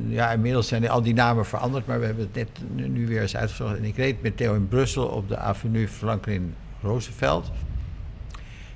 ja, 0.09 0.31
inmiddels 0.31 0.69
zijn 0.69 0.89
al 0.89 1.03
die 1.03 1.15
namen 1.15 1.47
veranderd. 1.47 1.87
Maar 1.87 2.01
we 2.01 2.07
hebben 2.07 2.29
het 2.33 2.35
net 2.35 2.49
nu, 2.89 3.07
weer 3.07 3.23
eens 3.23 3.37
uitgezocht. 3.37 3.77
En 3.77 3.85
ik 3.85 3.97
reed 3.97 4.23
met 4.23 4.37
Theo 4.37 4.55
in 4.55 4.69
Brussel 4.69 5.07
op 5.07 5.29
de 5.29 5.37
avenue 5.37 5.89
Franklin 5.89 6.55
Roosevelt. 6.83 7.51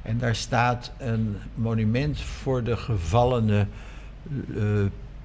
En 0.02 0.18
daar 0.18 0.34
staat 0.34 0.92
een 0.98 1.37
monument 1.54 2.20
voor 2.20 2.62
de 2.62 2.76
gevallene 2.76 3.66
uh, 4.46 4.64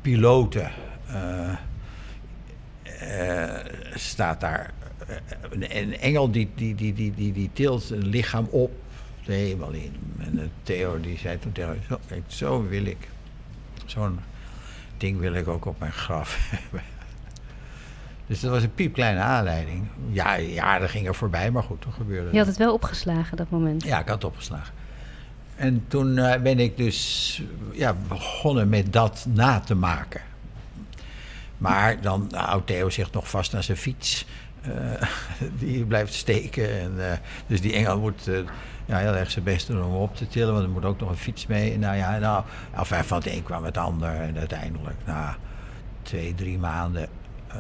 piloten. 0.01 0.71
Uh, 1.09 1.49
staat 3.93 4.39
daar 4.39 4.73
een, 5.49 5.77
een 5.77 5.99
engel 5.99 6.31
die, 6.31 6.49
die, 6.55 6.75
die, 6.75 6.93
die, 6.93 7.13
die, 7.13 7.33
die 7.33 7.49
tilt 7.53 7.89
een 7.89 8.07
lichaam 8.07 8.47
op 8.51 8.71
de 9.25 9.33
hemel 9.33 9.71
in. 9.71 9.93
En 10.19 10.51
Theo 10.63 10.99
die 10.99 11.17
zei 11.17 11.39
toen 11.39 11.51
tegen 11.51 11.81
zo, 11.87 11.99
kijk, 12.07 12.23
zo 12.27 12.67
wil 12.67 12.85
ik. 12.85 13.07
Zo'n 13.85 14.19
ding 14.97 15.19
wil 15.19 15.33
ik 15.33 15.47
ook 15.47 15.65
op 15.65 15.79
mijn 15.79 15.91
graf 15.91 16.37
hebben. 16.51 16.81
Dus 18.27 18.39
dat 18.39 18.51
was 18.51 18.63
een 18.63 18.73
piepkleine 18.73 19.19
aanleiding. 19.19 19.87
Ja, 20.09 20.39
jaren 20.39 20.89
gingen 20.89 21.15
voorbij, 21.15 21.51
maar 21.51 21.63
goed, 21.63 21.81
toen 21.81 21.93
gebeurde 21.93 22.31
Je 22.31 22.37
had 22.37 22.47
het 22.47 22.57
wel 22.57 22.73
opgeslagen, 22.73 23.37
dat 23.37 23.49
moment. 23.49 23.83
Ja, 23.83 23.99
ik 23.99 24.07
had 24.07 24.15
het 24.15 24.31
opgeslagen. 24.31 24.73
En 25.55 25.85
toen 25.87 26.17
uh, 26.17 26.35
ben 26.35 26.59
ik 26.59 26.77
dus 26.77 27.41
ja, 27.71 27.95
begonnen 28.07 28.69
met 28.69 28.93
dat 28.93 29.25
na 29.33 29.59
te 29.59 29.75
maken. 29.75 30.21
Maar 31.59 32.01
dan 32.01 32.27
nou, 32.29 32.45
houdt 32.45 32.67
Theo 32.67 32.89
zich 32.89 33.11
nog 33.11 33.29
vast 33.29 33.55
aan 33.55 33.63
zijn 33.63 33.77
fiets. 33.77 34.25
Uh, 34.67 34.73
die 35.59 35.85
blijft 35.85 36.13
steken. 36.13 36.79
En, 36.79 36.93
uh, 36.97 37.11
dus 37.47 37.61
die 37.61 37.73
engel 37.73 37.99
moet 37.99 38.27
uh, 38.27 38.39
ja, 38.85 38.97
heel 38.97 39.15
erg 39.15 39.31
zijn 39.31 39.45
best 39.45 39.67
doen 39.67 39.83
om 39.83 39.95
op 39.95 40.15
te 40.15 40.27
tillen. 40.27 40.53
Want 40.53 40.65
er 40.65 40.71
moet 40.71 40.85
ook 40.85 40.99
nog 40.99 41.09
een 41.09 41.17
fiets 41.17 41.47
mee. 41.47 41.77
Nou 41.77 41.97
ja, 41.97 42.17
nou, 42.17 42.43
enfin, 42.71 43.03
van 43.03 43.17
het 43.17 43.27
een 43.27 43.43
kwam 43.43 43.63
het 43.63 43.77
ander. 43.77 44.09
En 44.09 44.37
uiteindelijk, 44.37 44.97
na 45.05 45.35
twee, 46.01 46.35
drie 46.35 46.57
maanden, 46.57 47.07
eh, 47.47 47.57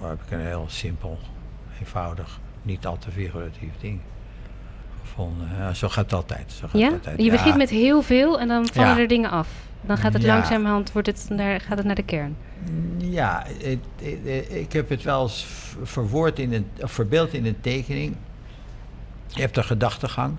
heb 0.00 0.22
ik 0.22 0.30
een 0.30 0.46
heel 0.46 0.66
simpel, 0.68 1.18
eenvoudig, 1.80 2.40
niet 2.62 2.86
al 2.86 2.98
te 2.98 3.10
figuratief 3.10 3.72
ding 3.80 4.00
gevonden. 5.00 5.76
Zo 5.76 5.88
gaat 5.88 6.04
het 6.04 6.12
altijd. 6.12 6.52
Zo 6.52 6.66
gaat 6.68 6.80
Ja? 6.80 6.86
het 6.86 6.94
altijd. 6.94 7.22
Je 7.22 7.30
begint 7.30 7.56
met 7.56 7.70
heel 7.70 8.02
veel 8.02 8.40
en 8.40 8.48
dan 8.48 8.66
vallen 8.66 8.96
Ja. 8.96 8.98
er 8.98 9.08
dingen 9.08 9.30
af. 9.30 9.48
Dan 9.88 9.96
gaat 9.96 10.12
het 10.12 10.22
Ja. 10.22 10.34
langzamerhand 10.34 10.92
wordt 10.92 11.08
het 11.08 11.26
naar, 11.30 11.60
gaat 11.60 11.76
het 11.78 11.86
naar 11.86 11.94
de 11.94 12.02
kern. 12.02 12.36
Ja, 12.98 13.44
het- 13.46 13.78
het- 14.02 14.50
ik 14.52 14.72
heb 14.72 14.88
het 14.88 15.02
wel 15.02 15.22
eens 15.22 15.46
verwoord 15.82 16.38
in 16.38 16.52
een, 16.52 16.66
of 16.80 16.92
verbeeld 16.92 17.32
in 17.32 17.46
een 17.46 17.60
tekening. 17.60 18.14
Je 19.26 19.40
hebt 19.40 19.56
een 19.56 19.64
gedachtegang. 19.64 20.34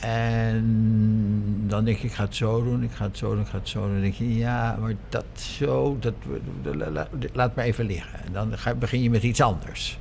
En 0.00 1.64
dan 1.66 1.84
denk 1.84 1.96
ik, 1.96 2.02
ik 2.02 2.12
ga 2.12 2.24
het 2.24 2.34
zo 2.34 2.64
doen, 2.64 2.82
ik 2.82 2.90
ga 2.92 3.04
het 3.04 3.18
zo 3.18 3.30
doen, 3.34 3.40
ik 3.40 3.46
ga 3.48 3.58
het 3.58 3.68
zo 3.68 3.80
doen. 3.82 3.92
Dan 3.92 4.00
denk 4.00 4.14
je, 4.14 4.36
ja, 4.36 4.76
maar 4.80 4.94
dat 5.08 5.24
zo, 5.34 5.96
dat, 6.00 6.14
la- 6.62 6.90
la- 6.90 7.08
laat 7.32 7.54
maar 7.56 7.64
even 7.64 7.86
liggen. 7.86 8.24
En 8.24 8.32
dan 8.32 8.58
ga, 8.58 8.74
begin 8.74 9.02
je 9.02 9.10
met 9.10 9.22
iets 9.22 9.40
anders. 9.40 9.98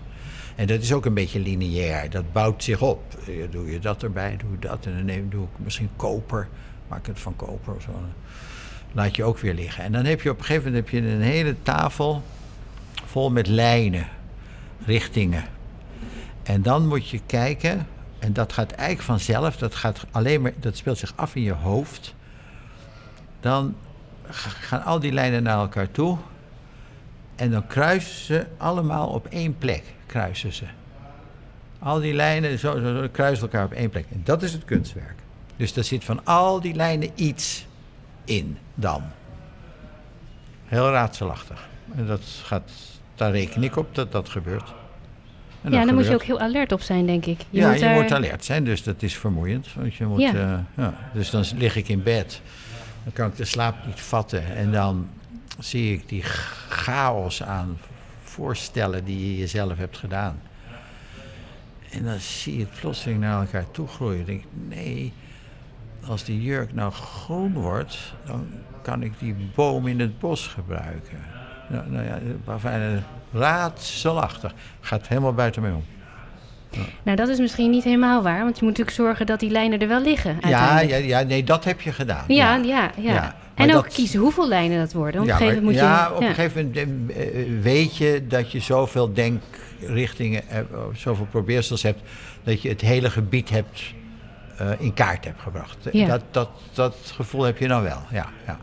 En 0.56 0.68
dat 0.68 0.82
is 0.82 0.94
ook 0.94 1.06
een 1.06 1.14
beetje 1.14 1.40
lineair, 1.40 2.10
dat 2.10 2.32
bouwt 2.32 2.64
zich 2.64 2.82
op. 2.82 3.02
Doe 3.50 3.72
je 3.72 3.80
dat 3.80 4.04
erbij, 4.04 4.38
doe 4.38 4.52
je 4.52 4.60
dat. 4.60 4.86
En 4.86 4.94
dan 4.96 5.06
neem, 5.06 5.30
doe 5.30 5.44
ik 5.44 5.64
misschien 5.64 5.90
koper, 5.96 6.48
maak 6.94 7.08
het 7.08 7.20
van 7.20 7.36
koper 7.36 7.76
of 7.76 7.82
zo. 7.82 7.92
Laat 8.92 9.16
je 9.16 9.24
ook 9.24 9.40
weer 9.40 9.54
liggen. 9.54 9.84
En 9.84 9.92
dan 9.92 10.06
heb 10.06 10.22
je 10.22 10.30
op 10.30 10.40
een 10.40 10.46
gegeven 10.46 10.72
moment 10.72 10.92
heb 10.92 11.02
je 11.02 11.10
een 11.10 11.22
hele 11.22 11.56
tafel 11.64 12.24
vol 13.06 13.32
met 13.32 13.48
lijnen, 13.48 14.08
richtingen. 14.86 15.44
En 16.44 16.62
dan 16.62 16.88
moet 16.88 17.10
je 17.10 17.20
kijken, 17.26 17.88
en 18.20 18.34
dat 18.34 18.54
gaat 18.54 18.72
eigenlijk 18.72 19.02
vanzelf, 19.02 19.58
dat, 19.58 19.76
gaat 19.76 20.06
alleen 20.12 20.42
maar, 20.42 20.54
dat 20.60 20.78
speelt 20.78 20.98
zich 20.98 21.14
af 21.16 21.36
in 21.36 21.42
je 21.42 21.54
hoofd. 21.54 22.16
Dan 23.40 23.76
gaan 24.30 24.84
al 24.84 25.00
die 25.00 25.12
lijnen 25.12 25.44
naar 25.44 25.58
elkaar 25.58 25.92
toe. 25.92 26.18
En 27.36 27.52
dan 27.52 27.68
kruisen 27.68 28.26
ze 28.26 28.46
allemaal 28.58 29.08
op 29.08 29.28
één 29.28 29.58
plek. 29.58 29.84
Kruisen 30.06 30.54
ze. 30.54 30.66
Al 31.80 32.00
die 32.00 32.14
lijnen 32.14 32.60
zo, 32.60 32.80
zo, 32.80 33.08
kruisen 33.12 33.44
elkaar 33.44 33.66
op 33.66 33.72
één 33.72 33.90
plek. 33.90 34.06
En 34.12 34.22
dat 34.24 34.44
is 34.44 34.54
het 34.54 34.66
kunstwerk. 34.66 35.23
Dus 35.58 35.76
er 35.76 35.84
zit 35.84 36.04
van 36.04 36.26
al 36.26 36.60
die 36.62 36.74
lijnen 36.74 37.10
iets 37.16 37.66
in 38.26 38.58
dan. 38.76 39.04
Heel 40.66 40.92
raadselachtig. 40.92 41.68
En 41.96 42.06
dat 42.08 42.22
gaat, 42.44 42.72
daar 43.16 43.32
reken 43.32 43.64
ik 43.64 43.76
op 43.76 43.96
dat 43.96 44.12
dat 44.12 44.30
gebeurt. 44.30 44.74
En 45.62 45.72
ja, 45.72 45.86
dan 45.86 45.96
moet 45.96 46.08
je 46.08 46.14
ook 46.14 46.24
heel 46.24 46.40
alert 46.40 46.72
op 46.72 46.82
zijn, 46.82 47.06
denk 47.06 47.26
ik. 47.26 47.40
ja, 47.50 47.68
moet 47.70 47.80
je 47.80 47.86
daar- 47.86 48.02
moet 48.02 48.12
alert 48.12 48.46
zijn, 48.46 48.64
dus 48.64 48.84
dat 48.84 49.02
is 49.02 49.18
vermoeiend. 49.18 49.74
Want 49.74 49.96
je 49.96 50.06
moet, 50.06 50.20
Ja. 50.22 50.34
eh, 50.34 50.60
ja. 50.84 50.94
Dus 51.14 51.30
dan 51.30 51.44
lig 51.56 51.76
ik 51.76 51.88
in 51.88 52.04
bed. 52.04 52.42
Dan 53.04 53.14
kan 53.14 53.28
ik 53.28 53.36
de 53.36 53.46
slaap 53.46 53.76
niet 53.86 54.02
vatten. 54.02 54.56
En 54.56 54.72
dan 54.72 55.08
zie 55.60 55.94
ik 55.94 56.10
die 56.10 56.24
chaos 56.70 57.44
aan 57.44 57.78
voorstellen 58.24 59.06
die 59.06 59.32
je 59.32 59.38
jezelf 59.38 59.78
hebt 59.78 59.98
gedaan. 59.98 60.42
En 61.90 62.04
dan 62.04 62.20
zie 62.20 62.54
je 62.58 62.60
het 62.60 62.80
plotseling 62.80 63.20
naar 63.20 63.40
elkaar 63.42 63.72
toe 63.72 63.88
groeien. 63.88 64.18
Dan 64.18 64.26
denk 64.26 64.40
ik, 64.42 64.48
nee, 64.76 65.14
als 66.08 66.24
die 66.24 66.42
jurk 66.42 66.74
nou 66.74 66.92
groen 66.92 67.54
wordt, 67.54 68.14
dan 68.26 68.48
kan 68.82 69.04
ik 69.04 69.12
die 69.20 69.36
boom 69.56 69.88
in 69.88 70.00
het 70.00 70.20
bos 70.20 70.48
gebruiken. 70.48 71.18
Nou, 71.70 71.90
nou 71.90 72.06
ja, 72.06 72.20
enfin, 72.54 73.04
raadselachtig. 73.34 74.54
Gaat 74.82 75.08
helemaal 75.08 75.34
buiten 75.34 75.62
mij 75.62 75.72
om. 75.72 75.84
Nou, 77.04 77.18
dat 77.18 77.28
is 77.28 77.40
misschien 77.40 77.70
niet 77.70 77.84
helemaal 77.84 78.22
waar, 78.24 78.44
want 78.44 78.58
je 78.60 78.66
moet 78.66 78.78
natuurlijk 78.78 78.96
zorgen 78.98 79.26
dat 79.26 79.40
die 79.40 79.50
lijnen 79.50 79.80
er 79.80 79.88
wel 79.88 80.02
liggen. 80.02 80.38
Ja, 80.48 80.80
ja, 80.80 80.96
ja, 80.98 81.22
nee, 81.22 81.44
dat 81.44 81.64
heb 81.64 81.82
je 81.82 81.92
gedaan. 81.92 82.24
Ja, 82.28 82.56
ja, 82.56 82.92
ja. 82.98 83.36
En 83.56 83.76
ook 83.76 83.84
dat- 83.84 83.94
kiezen 83.94 84.20
hoeveel 84.20 84.48
lijnen 84.48 84.78
dat 84.80 84.94
worden. 84.94 85.22
Op 85.22 85.28
Ja, 85.28 85.34
een 85.34 85.38
gegeven 85.40 85.64
maar- 85.64 85.74
moment 85.74 85.90
moet 85.90 85.98
je. 85.98 86.04
ja, 86.06 86.16
op 86.16 86.22
een 86.22 86.36
gegeven 86.36 86.66
moment 86.66 87.12
eh, 87.12 87.42
eh, 87.42 87.62
weet 87.62 87.98
je 87.98 88.26
dat 88.28 88.52
je 88.52 88.60
zoveel 88.60 89.14
denkrichtingen, 89.14 90.44
zoveel 90.96 91.26
probeersels 91.26 91.84
hebt, 91.84 92.02
dat 92.44 92.62
je 92.62 92.70
het 92.70 92.82
hele 92.82 93.10
gebied 93.10 93.50
hebt 93.50 93.82
eh, 93.82 94.03
in 94.80 94.94
kaart 94.94 95.26
hebt 95.26 95.42
gebracht. 95.42 95.78
Ja. 95.92 96.08
Dat, 96.08 96.22
dat, 96.32 96.50
dat 96.74 96.96
gevoel 97.16 97.44
heb 97.44 97.58
je 97.58 97.68
dan 97.68 97.82
wel, 97.82 98.02
ja. 98.12 98.26
ja. 98.46 98.58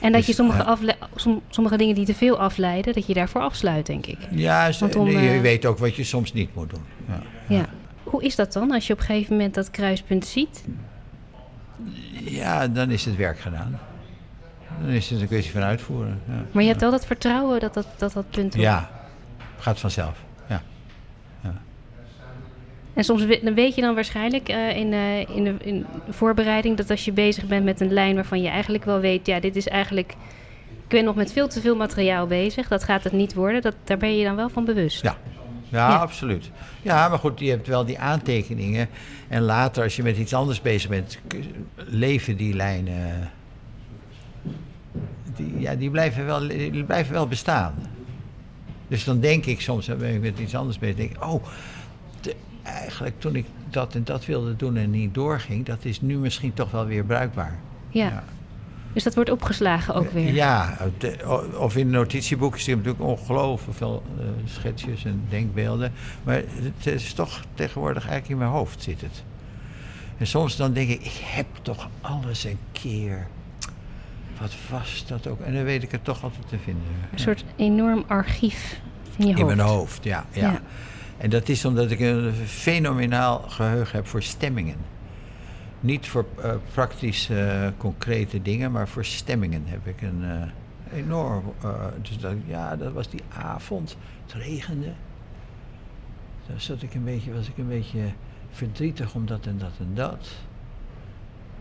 En 0.00 0.10
dat 0.12 0.20
dus, 0.20 0.26
je 0.26 0.34
sommige, 0.34 0.58
ja. 0.58 0.64
afle- 0.64 0.96
som- 1.14 1.42
sommige 1.48 1.76
dingen 1.76 1.94
die 1.94 2.04
te 2.04 2.14
veel 2.14 2.38
afleiden, 2.38 2.92
dat 2.94 3.06
je 3.06 3.14
daarvoor 3.14 3.40
afsluit, 3.40 3.86
denk 3.86 4.06
ik. 4.06 4.18
Ja, 4.30 4.70
Want 4.80 4.96
om, 4.96 5.08
je 5.08 5.28
eh, 5.28 5.40
weet 5.40 5.66
ook 5.66 5.78
wat 5.78 5.94
je 5.96 6.04
soms 6.04 6.32
niet 6.32 6.54
moet 6.54 6.70
doen. 6.70 6.84
Ja. 7.08 7.20
Ja. 7.56 7.64
Hoe 8.02 8.22
is 8.24 8.36
dat 8.36 8.52
dan 8.52 8.70
als 8.70 8.86
je 8.86 8.92
op 8.92 8.98
een 8.98 9.04
gegeven 9.04 9.36
moment 9.36 9.54
dat 9.54 9.70
kruispunt 9.70 10.26
ziet? 10.26 10.64
ja, 12.24 12.68
dan 12.68 12.90
is 12.90 13.04
het 13.04 13.16
werk 13.16 13.38
gedaan. 13.38 13.78
Dan 14.80 14.90
is 14.90 15.10
het 15.10 15.20
een 15.20 15.26
kwestie 15.26 15.52
van 15.52 15.62
uitvoeren. 15.62 16.20
Ja, 16.28 16.32
Maar 16.52 16.62
je 16.62 16.68
hebt 16.68 16.80
wel 16.80 16.90
dat 16.90 17.06
vertrouwen 17.06 17.60
dat 17.60 17.74
dat, 17.74 17.86
dat, 17.96 18.12
dat 18.12 18.30
punt. 18.30 18.54
ja. 18.54 18.90
gaat 19.58 19.80
vanzelf. 19.80 20.18
En 22.94 23.04
soms 23.04 23.24
weet 23.54 23.74
je 23.74 23.80
dan 23.80 23.94
waarschijnlijk 23.94 24.48
eh, 24.48 24.76
in, 24.76 24.92
eh, 24.92 25.36
in, 25.36 25.44
de, 25.44 25.54
in 25.60 25.86
de 26.06 26.12
voorbereiding 26.12 26.76
dat 26.76 26.90
als 26.90 27.04
je 27.04 27.12
bezig 27.12 27.46
bent 27.46 27.64
met 27.64 27.80
een 27.80 27.92
lijn 27.92 28.14
waarvan 28.14 28.42
je 28.42 28.48
eigenlijk 28.48 28.84
wel 28.84 29.00
weet, 29.00 29.26
ja, 29.26 29.40
dit 29.40 29.56
is 29.56 29.68
eigenlijk. 29.68 30.14
Ik 30.68 30.90
ben 30.90 31.04
nog 31.04 31.14
met 31.14 31.32
veel 31.32 31.48
te 31.48 31.60
veel 31.60 31.76
materiaal 31.76 32.26
bezig, 32.26 32.68
dat 32.68 32.84
gaat 32.84 33.04
het 33.04 33.12
niet 33.12 33.34
worden. 33.34 33.62
Dat, 33.62 33.74
daar 33.84 33.96
ben 33.96 34.16
je 34.16 34.24
dan 34.24 34.36
wel 34.36 34.48
van 34.48 34.64
bewust. 34.64 35.02
Ja. 35.02 35.16
Ja, 35.68 35.88
Ja. 35.88 35.96
absoluut. 35.96 36.50
Ja, 36.82 37.08
maar 37.08 37.18
goed, 37.18 37.40
je 37.40 37.50
hebt 37.50 37.66
wel 37.66 37.84
die 37.84 37.98
aantekeningen. 37.98 38.88
En 39.28 39.42
later, 39.42 39.82
als 39.82 39.96
je 39.96 40.02
met 40.02 40.16
iets 40.16 40.34
anders 40.34 40.60
bezig 40.60 40.90
bent, 40.90 41.18
leven 41.76 42.36
die 42.36 42.54
lijnen. 42.54 43.30
Die, 45.36 45.54
ja, 45.58 45.74
die 45.74 45.90
blijven, 45.90 46.26
wel, 46.26 46.48
die 46.48 46.84
blijven 46.84 47.12
wel 47.12 47.26
bestaan. 47.26 47.74
Dus 48.88 49.04
dan 49.04 49.20
denk 49.20 49.46
ik 49.46 49.60
soms, 49.60 49.86
ben 49.86 50.14
ik 50.14 50.20
met 50.20 50.38
iets 50.38 50.54
anders 50.54 50.78
bezig, 50.78 50.96
denk 50.96 51.10
ik, 51.10 51.24
oh, 51.24 51.44
eigenlijk 52.64 53.20
toen 53.20 53.36
ik 53.36 53.46
dat 53.70 53.94
en 53.94 54.04
dat 54.04 54.24
wilde 54.26 54.56
doen 54.56 54.76
en 54.76 54.90
niet 54.90 55.14
doorging, 55.14 55.64
dat 55.66 55.84
is 55.84 56.00
nu 56.00 56.16
misschien 56.16 56.54
toch 56.54 56.70
wel 56.70 56.86
weer 56.86 57.04
bruikbaar. 57.04 57.58
Ja. 57.88 58.04
Ja. 58.06 58.24
Dus 58.92 59.02
dat 59.02 59.14
wordt 59.14 59.30
opgeslagen 59.30 59.94
ook 59.94 60.10
weer. 60.10 60.32
Ja, 60.34 60.76
de- 60.98 61.50
of 61.58 61.76
in 61.76 61.90
notitieboeken 61.90 62.60
zie 62.60 62.70
je 62.70 62.76
natuurlijk 62.76 63.04
ongelooflijk 63.04 63.76
veel 63.78 64.02
eh, 64.18 64.24
schetsjes 64.44 65.04
en 65.04 65.22
denkbeelden. 65.28 65.92
Maar 66.22 66.34
het 66.62 66.86
is 66.86 67.12
toch 67.12 67.42
tegenwoordig 67.54 68.02
eigenlijk 68.02 68.28
in 68.32 68.38
mijn 68.38 68.50
hoofd 68.50 68.82
zit 68.82 69.00
het. 69.00 69.22
En 70.18 70.26
soms 70.26 70.56
dan 70.56 70.72
denk 70.72 70.88
ik, 70.88 71.00
ik 71.04 71.20
heb 71.24 71.46
toch 71.62 71.88
alles 72.00 72.44
een 72.44 72.58
keer. 72.72 73.26
Wat 74.40 74.52
was 74.70 75.04
dat 75.06 75.26
ook? 75.26 75.40
En 75.40 75.54
dan 75.54 75.64
weet 75.64 75.82
ik 75.82 75.90
het 75.90 76.04
toch 76.04 76.22
altijd 76.22 76.48
te 76.48 76.58
vinden. 76.64 76.82
Een 77.12 77.18
soort 77.18 77.44
enorm 77.56 78.04
archief 78.06 78.80
in 79.16 79.26
je 79.26 79.30
In 79.34 79.40
hoofd. 79.42 79.56
mijn 79.56 79.68
hoofd, 79.68 80.04
ja, 80.04 80.24
ja. 80.32 80.50
Ja. 80.52 80.60
En 81.16 81.30
dat 81.30 81.48
is 81.48 81.64
omdat 81.64 81.90
ik 81.90 82.00
een 82.00 82.32
fenomenaal 82.32 83.38
geheugen 83.38 83.96
heb 83.96 84.06
voor 84.06 84.22
stemmingen. 84.22 84.76
Niet 85.80 86.08
voor 86.08 86.26
eh, 86.42 86.54
praktische, 86.72 87.40
eh, 87.40 87.68
concrete 87.76 88.42
dingen, 88.42 88.72
maar 88.72 88.88
voor 88.88 89.04
stemmingen 89.04 89.62
heb 89.66 89.86
ik 89.86 90.02
een 90.02 90.24
eh, 90.24 90.98
enorm. 90.98 91.52
dus 92.02 92.18
dat, 92.18 92.34
ja, 92.46 92.76
dat 92.76 92.92
was 92.92 93.08
die 93.08 93.22
avond. 93.28 93.96
Het 94.22 94.32
regende. 94.32 94.92
Daar 96.46 96.60
zat 96.60 96.82
ik 96.82 96.94
een 96.94 97.04
beetje, 97.04 97.34
was 97.34 97.48
ik 97.48 97.58
een 97.58 97.68
beetje 97.68 98.02
verdrietig 98.50 99.14
om 99.14 99.26
dat 99.26 99.46
en 99.46 99.58
dat 99.58 99.72
en 99.78 99.90
dat. 99.94 100.28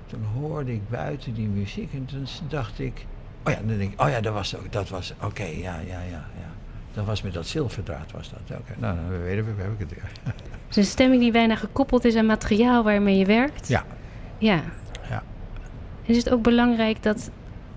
Toen 0.06 0.24
hoorde 0.24 0.74
ik 0.74 0.90
buiten 0.90 1.34
die 1.34 1.48
muziek 1.48 1.94
en 1.94 2.06
toen 2.06 2.26
dacht 2.48 2.80
ik. 2.80 3.06
Oh 3.46 3.54
ja, 3.54 3.60
dan 3.60 3.78
denk 3.78 3.94
ik, 3.94 4.02
oh 4.02 4.10
ja, 4.10 4.22
dat 4.22 4.34
was 4.34 4.56
ook, 4.56 4.72
dat 4.72 4.90
was, 4.90 5.14
oké, 5.22 5.44
ja, 5.44 5.80
ja, 5.80 6.02
ja, 6.02 6.26
ja. 6.40 6.52
Dat 6.94 7.06
was 7.06 7.22
met 7.22 7.34
dat 7.34 7.48
zilverdraad 7.48 8.12
was 8.12 8.30
dat. 8.30 8.58
Oké, 8.60 8.74
nou, 8.80 8.96
dan 9.10 9.22
weten 9.24 9.56
we, 9.56 9.62
heb 9.62 9.72
ik 9.72 9.80
het 9.80 9.90
weer. 9.90 10.10
Het 10.24 10.34
is 10.70 10.76
een 10.84 10.84
stemming 10.84 11.22
die 11.22 11.32
bijna 11.32 11.56
gekoppeld 11.56 12.06
is 12.06 12.16
aan 12.16 12.26
materiaal 12.26 12.84
waarmee 12.84 13.18
je 13.18 13.26
werkt. 13.26 13.68
Ja, 13.68 13.86
Ja. 14.38 14.62
ja. 15.10 15.24
En 16.06 16.10
is 16.14 16.18
het 16.18 16.30
ook 16.32 16.42
belangrijk 16.42 17.04
dat, 17.04 17.30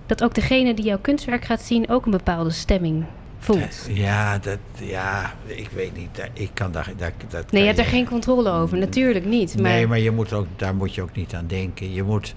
dat 0.05 0.23
ook 0.23 0.33
degene 0.33 0.73
die 0.73 0.85
jouw 0.85 0.99
kunstwerk 1.01 1.45
gaat 1.45 1.61
zien 1.61 1.89
ook 1.89 2.05
een 2.05 2.11
bepaalde 2.11 2.49
stemming 2.49 3.05
voelt? 3.39 3.87
Ja, 3.89 4.37
dat, 4.37 4.57
ja, 4.79 5.33
ik 5.45 5.69
weet 5.69 5.95
niet. 5.97 6.15
daar- 6.15 6.29
Ik 6.33 6.49
kan 6.53 6.71
daar, 6.71 6.91
daar 6.97 7.11
dat 7.29 7.51
Nee, 7.51 7.61
je 7.61 7.67
hebt 7.67 7.79
er 7.79 7.85
geen 7.85 8.07
controle 8.07 8.49
over. 8.49 8.77
Natuurlijk 8.77 9.25
niet. 9.25 9.53
Maar, 9.61 9.71
Nee, 9.71 9.87
maar 9.87 9.99
je 9.99 10.11
moet 10.11 10.33
ook, 10.33 10.47
daar 10.55 10.75
moet 10.75 10.95
je 10.95 11.01
ook 11.01 11.15
niet 11.15 11.33
aan 11.33 11.47
denken. 11.47 11.93
Je 11.93 12.03
moet 12.03 12.35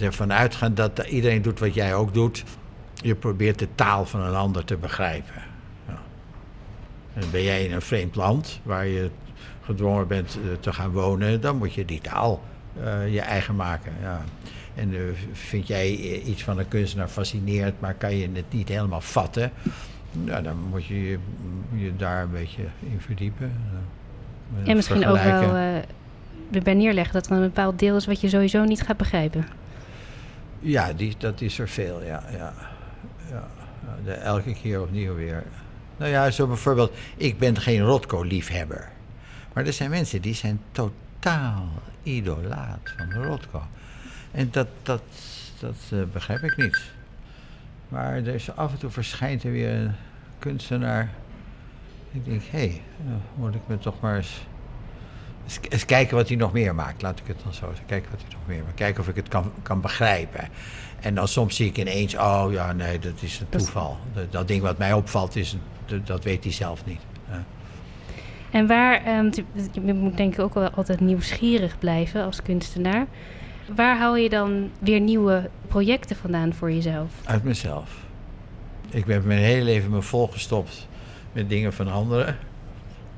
ervan 0.00 0.32
uitgaan 0.32 0.74
dat 0.74 0.98
iedereen 1.08 1.42
doet 1.42 1.58
wat 1.58 1.74
jij 1.74 1.94
ook 1.94 2.14
doet. 2.14 2.44
Je 2.94 3.14
probeert 3.14 3.58
de 3.58 3.68
taal 3.74 4.04
van 4.04 4.20
een 4.20 4.34
ander 4.34 4.64
te 4.64 4.76
begrijpen. 4.76 5.50
En 7.14 7.22
ben 7.30 7.42
jij 7.42 7.64
in 7.64 7.72
een 7.72 7.82
vreemd 7.82 8.16
land 8.16 8.60
waar 8.62 8.86
je 8.86 9.10
gedwongen 9.64 10.08
bent 10.08 10.38
eh, 10.44 10.56
te 10.60 10.72
gaan 10.72 10.90
wonen, 10.90 11.40
dan 11.40 11.56
moet 11.56 11.74
je 11.74 11.84
die 11.84 12.00
taal 12.00 12.42
eh, 12.82 13.12
je 13.12 13.20
eigen 13.20 13.56
maken. 13.56 13.92
Ja. 14.02 14.24
En 14.74 14.94
eh, 14.94 15.00
vind 15.32 15.66
jij 15.66 15.90
iets 16.22 16.42
van 16.42 16.58
een 16.58 16.68
kunstenaar 16.68 17.08
fascinerend, 17.08 17.80
maar 17.80 17.94
kan 17.94 18.16
je 18.16 18.28
het 18.32 18.52
niet 18.52 18.68
helemaal 18.68 19.00
vatten, 19.00 19.50
nou, 20.12 20.42
dan 20.42 20.56
moet 20.70 20.84
je 20.84 21.02
je, 21.02 21.18
je 21.74 21.96
daar 21.96 22.22
een 22.22 22.30
beetje 22.30 22.62
in 22.80 23.00
verdiepen. 23.00 23.52
en 24.64 24.76
misschien 24.76 25.06
ook 25.06 25.22
wel 25.22 25.82
erbij 26.50 26.74
neerleggen 26.74 27.12
dat 27.12 27.26
er 27.26 27.32
een 27.32 27.40
bepaald 27.40 27.78
deel 27.78 27.96
is 27.96 28.06
wat 28.06 28.20
je 28.20 28.28
sowieso 28.28 28.64
niet 28.64 28.82
gaat 28.82 28.96
begrijpen. 28.96 29.46
Ja, 30.58 30.92
die, 30.92 31.14
dat 31.18 31.40
is 31.40 31.58
er 31.58 31.68
veel, 31.68 32.02
ja. 32.02 32.22
ja, 32.36 32.52
ja. 33.30 34.12
Elke 34.12 34.54
keer 34.54 34.80
opnieuw 34.80 35.14
weer. 35.14 35.44
Nou 36.02 36.14
ja, 36.14 36.30
zo 36.30 36.46
bijvoorbeeld, 36.46 36.92
ik 37.16 37.38
ben 37.38 37.60
geen 37.60 37.80
Rotko-liefhebber. 37.80 38.88
Maar 39.52 39.66
er 39.66 39.72
zijn 39.72 39.90
mensen 39.90 40.22
die 40.22 40.34
zijn 40.34 40.60
totaal 40.72 41.68
idolaat 42.02 42.94
van 42.96 43.22
Rotko. 43.22 43.62
En 44.30 44.48
dat, 44.50 44.66
dat, 44.82 45.02
dat 45.60 45.76
eh, 45.90 45.98
begrijp 46.12 46.42
ik 46.42 46.56
niet. 46.56 46.80
Maar 47.88 48.14
er 48.14 48.26
is, 48.26 48.56
af 48.56 48.72
en 48.72 48.78
toe 48.78 48.90
verschijnt 48.90 49.44
er 49.44 49.52
weer 49.52 49.74
een 49.74 49.94
kunstenaar. 50.38 51.10
Ik 52.12 52.24
denk, 52.24 52.42
hé, 52.50 52.58
hey, 52.58 52.82
nou, 53.04 53.18
moet 53.34 53.54
ik 53.54 53.62
me 53.66 53.78
toch 53.78 54.00
maar 54.00 54.16
eens, 54.16 54.46
eens, 55.44 55.60
eens 55.68 55.84
kijken 55.84 56.16
wat 56.16 56.28
hij 56.28 56.36
nog 56.36 56.52
meer 56.52 56.74
maakt. 56.74 57.02
Laat 57.02 57.18
ik 57.18 57.26
het 57.26 57.42
dan 57.44 57.54
zo 57.54 57.66
zeggen. 57.66 57.86
Kijken 57.86 58.10
wat 58.10 58.20
hij 58.20 58.30
nog 58.32 58.46
meer 58.46 58.62
maakt. 58.62 58.76
Kijken 58.76 59.00
of 59.00 59.08
ik 59.08 59.16
het 59.16 59.28
kan, 59.28 59.52
kan 59.62 59.80
begrijpen. 59.80 60.48
En 61.02 61.14
dan 61.14 61.28
soms 61.28 61.56
zie 61.56 61.66
ik 61.66 61.78
ineens, 61.78 62.14
oh 62.14 62.46
ja, 62.50 62.72
nee, 62.72 62.98
dat 62.98 63.22
is 63.22 63.40
een 63.40 63.48
toeval. 63.48 63.98
Dat, 64.14 64.32
dat 64.32 64.48
ding 64.48 64.62
wat 64.62 64.78
mij 64.78 64.92
opvalt, 64.92 65.36
is, 65.36 65.56
dat, 65.86 66.06
dat 66.06 66.24
weet 66.24 66.44
hij 66.44 66.52
zelf 66.52 66.84
niet. 66.84 67.00
Ja. 67.30 67.44
En 68.50 68.66
waar, 68.66 69.18
um, 69.18 69.30
je 69.84 69.92
moet 69.94 70.16
denk 70.16 70.32
ik 70.32 70.40
ook 70.40 70.54
wel 70.54 70.70
altijd 70.70 71.00
nieuwsgierig 71.00 71.78
blijven 71.78 72.24
als 72.24 72.42
kunstenaar. 72.42 73.06
Waar 73.74 73.98
haal 73.98 74.16
je 74.16 74.28
dan 74.28 74.70
weer 74.78 75.00
nieuwe 75.00 75.50
projecten 75.68 76.16
vandaan 76.16 76.54
voor 76.54 76.72
jezelf? 76.72 77.10
Uit 77.24 77.42
mezelf. 77.42 77.90
Ik 78.90 79.04
heb 79.06 79.24
mijn 79.24 79.38
hele 79.38 79.64
leven 79.64 79.90
me 79.90 80.02
volgestopt 80.02 80.88
met 81.32 81.48
dingen 81.48 81.72
van 81.72 81.88
anderen. 81.88 82.36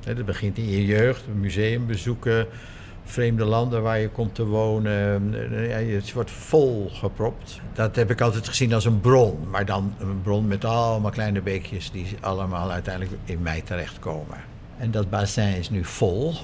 Dat 0.01 0.25
begint 0.25 0.59
in 0.59 0.71
je 0.71 0.85
jeugd, 0.85 1.25
museum 1.35 1.87
bezoeken, 1.87 2.47
vreemde 3.05 3.45
landen 3.45 3.83
waar 3.83 3.99
je 3.99 4.09
komt 4.09 4.35
te 4.35 4.47
wonen. 4.47 5.33
Het 5.95 6.13
wordt 6.13 6.31
vol 6.31 6.91
gepropt. 6.93 7.61
Dat 7.73 7.97
heb 7.97 8.11
ik 8.11 8.21
altijd 8.21 8.49
gezien 8.49 8.75
als 8.75 8.85
een 8.85 9.01
bron. 9.01 9.49
Maar 9.51 9.67
dan 9.67 9.95
een 9.99 10.23
bron 10.23 10.47
met 10.47 10.65
allemaal 10.65 11.11
kleine 11.11 11.41
beekjes 11.41 11.91
die 11.91 12.07
allemaal 12.21 12.71
uiteindelijk 12.71 13.17
in 13.25 13.43
mij 13.43 13.61
terechtkomen. 13.61 14.39
En 14.79 14.91
dat 14.91 15.11
bassin 15.11 15.57
is 15.57 15.71
nu 15.71 15.85
vol. 15.85 16.35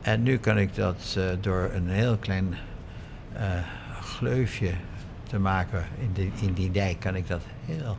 En 0.00 0.22
nu 0.22 0.38
kan 0.38 0.58
ik 0.58 0.74
dat 0.74 1.14
uh, 1.18 1.24
door 1.40 1.70
een 1.74 1.88
heel 1.88 2.16
klein 2.16 2.54
uh, 3.36 3.40
gleufje 4.02 4.70
te 5.28 5.38
maken 5.38 5.84
in, 6.00 6.10
de, 6.12 6.28
in 6.46 6.52
die 6.52 6.70
dijk, 6.70 7.00
kan 7.00 7.16
ik 7.16 7.28
dat 7.28 7.40
heel 7.64 7.96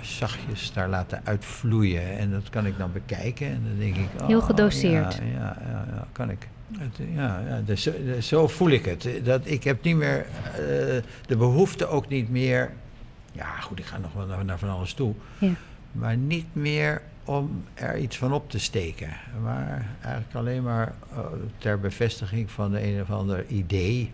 zachtjes 0.00 0.72
daar 0.72 0.88
laten 0.88 1.20
uitvloeien. 1.24 2.18
En 2.18 2.30
dat 2.30 2.50
kan 2.50 2.66
ik 2.66 2.78
dan 2.78 2.92
bekijken. 2.92 3.46
En 3.46 3.62
dan 3.68 3.78
denk 3.78 3.96
ik... 3.96 4.08
Oh, 4.20 4.26
heel 4.26 4.40
gedoseerd. 4.40 5.14
Ja, 5.14 5.24
ja, 5.24 5.56
ja, 5.70 5.84
ja 5.94 6.06
kan 6.12 6.30
ik. 6.30 6.48
Het, 6.78 6.96
ja, 7.14 7.42
ja 7.48 7.60
dus, 7.64 7.82
dus, 7.82 8.28
zo 8.28 8.48
voel 8.48 8.70
ik 8.70 8.84
het. 8.84 9.08
Dat, 9.22 9.40
ik 9.44 9.64
heb 9.64 9.82
niet 9.82 9.96
meer 9.96 10.26
uh, 10.50 10.56
de 11.26 11.36
behoefte 11.36 11.86
ook 11.86 12.08
niet 12.08 12.30
meer... 12.30 12.72
Ja, 13.32 13.60
goed, 13.60 13.78
ik 13.78 13.84
ga 13.84 13.98
nog 13.98 14.12
wel 14.12 14.26
naar, 14.26 14.44
naar 14.44 14.58
van 14.58 14.68
alles 14.68 14.92
toe. 14.92 15.14
Ja. 15.38 15.52
Maar 15.92 16.16
niet 16.16 16.46
meer 16.52 17.02
om 17.24 17.64
er 17.74 17.98
iets 17.98 18.16
van 18.16 18.32
op 18.32 18.50
te 18.50 18.58
steken. 18.58 19.08
Maar 19.42 19.86
eigenlijk 20.00 20.34
alleen 20.34 20.62
maar 20.62 20.94
uh, 21.12 21.18
ter 21.58 21.80
bevestiging 21.80 22.50
van 22.50 22.70
de 22.70 22.82
een 22.82 23.00
of 23.00 23.10
ander 23.10 23.46
idee. 23.46 24.12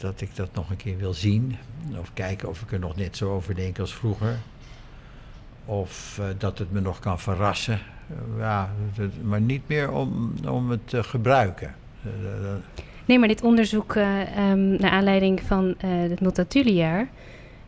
Dat 0.00 0.20
ik 0.20 0.36
dat 0.36 0.54
nog 0.54 0.70
een 0.70 0.76
keer 0.76 0.96
wil 0.96 1.14
zien. 1.14 1.56
Of 1.96 2.12
kijken 2.14 2.48
of 2.48 2.62
ik 2.62 2.72
er 2.72 2.78
nog 2.78 2.96
net 2.96 3.16
zo 3.16 3.34
over 3.34 3.54
denk 3.54 3.78
als 3.78 3.94
vroeger. 3.94 4.38
Of 5.64 6.18
uh, 6.20 6.26
dat 6.38 6.58
het 6.58 6.72
me 6.72 6.80
nog 6.80 6.98
kan 6.98 7.20
verrassen. 7.20 7.80
Uh, 8.10 8.38
ja, 8.38 8.70
dat, 8.96 9.10
maar 9.22 9.40
niet 9.40 9.62
meer 9.66 9.92
om, 9.92 10.32
om 10.48 10.70
het 10.70 10.88
te 10.88 11.02
gebruiken. 11.02 11.74
Nee, 13.04 13.18
maar 13.18 13.28
dit 13.28 13.42
onderzoek 13.42 13.94
um, 13.94 14.76
naar 14.80 14.90
aanleiding 14.90 15.40
van 15.40 15.74
het 15.86 16.20
Multatuli-jaar... 16.20 17.08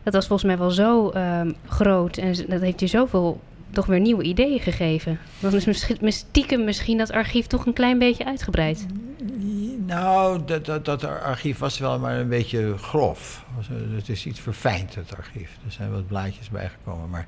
dat 0.03 0.13
was 0.13 0.27
volgens 0.27 0.49
mij 0.49 0.57
wel 0.57 0.71
zo 0.71 1.11
um, 1.15 1.55
groot 1.67 2.17
en 2.17 2.33
dat 2.47 2.61
heeft 2.61 2.79
je 2.79 2.87
zoveel 2.87 3.41
toch 3.69 3.85
weer 3.85 3.99
nieuwe 3.99 4.23
ideeën 4.23 4.59
gegeven. 4.59 5.19
Dan 5.39 5.53
is 5.53 5.65
misschien, 5.65 6.11
stiekem 6.11 6.63
misschien 6.63 6.97
dat 6.97 7.11
archief 7.11 7.47
toch 7.47 7.65
een 7.65 7.73
klein 7.73 7.99
beetje 7.99 8.25
uitgebreid. 8.25 8.85
Nou, 9.85 10.41
dat, 10.45 10.65
dat, 10.65 10.85
dat 10.85 11.03
archief 11.03 11.57
was 11.57 11.79
wel 11.79 11.99
maar 11.99 12.19
een 12.19 12.29
beetje 12.29 12.77
grof. 12.77 13.45
Het 13.95 14.09
is 14.09 14.25
iets 14.25 14.39
verfijnd, 14.39 14.95
het 14.95 15.17
archief. 15.17 15.57
Er 15.65 15.71
zijn 15.71 15.91
wat 15.91 16.07
blaadjes 16.07 16.49
bijgekomen, 16.49 17.09
maar... 17.09 17.27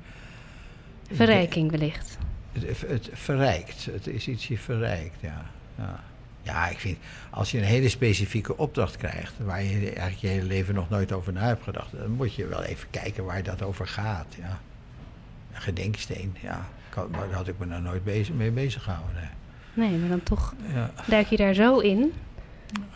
Verrijking 1.12 1.70
wellicht. 1.70 2.18
Het, 2.64 2.80
het, 2.86 3.10
verrijkt. 3.12 3.84
Het 3.84 4.06
is 4.06 4.28
ietsje 4.28 4.58
verrijkt, 4.58 5.20
ja. 5.20 5.46
ja. 5.78 6.00
Ja, 6.42 6.68
ik 6.68 6.78
vind, 6.78 6.98
als 7.30 7.50
je 7.50 7.58
een 7.58 7.64
hele 7.64 7.88
specifieke 7.88 8.56
opdracht 8.56 8.96
krijgt, 8.96 9.34
waar 9.38 9.62
je 9.62 9.78
eigenlijk 9.78 10.16
je 10.16 10.26
hele 10.26 10.46
leven 10.46 10.74
nog 10.74 10.88
nooit 10.88 11.12
over 11.12 11.32
na 11.32 11.40
hebt 11.40 11.62
gedacht, 11.62 11.90
dan 11.98 12.10
moet 12.10 12.34
je 12.34 12.46
wel 12.46 12.62
even 12.62 12.90
kijken 12.90 13.24
waar 13.24 13.42
dat 13.42 13.62
over 13.62 13.88
gaat, 13.88 14.34
ja. 14.38 14.60
Een 15.54 15.60
gedenksteen, 15.60 16.36
ja. 16.42 16.68
Maar 16.94 17.26
daar 17.28 17.36
had 17.36 17.48
ik 17.48 17.58
me 17.58 17.66
nou 17.66 17.82
nooit 17.82 18.04
bezig, 18.04 18.34
mee 18.34 18.50
bezig 18.50 18.82
gehouden. 18.82 19.30
Nee, 19.74 19.90
maar 19.90 20.08
dan 20.08 20.22
toch 20.22 20.54
ja. 20.74 20.90
duik 21.06 21.26
je 21.26 21.36
daar 21.36 21.54
zo 21.54 21.78
in. 21.78 22.12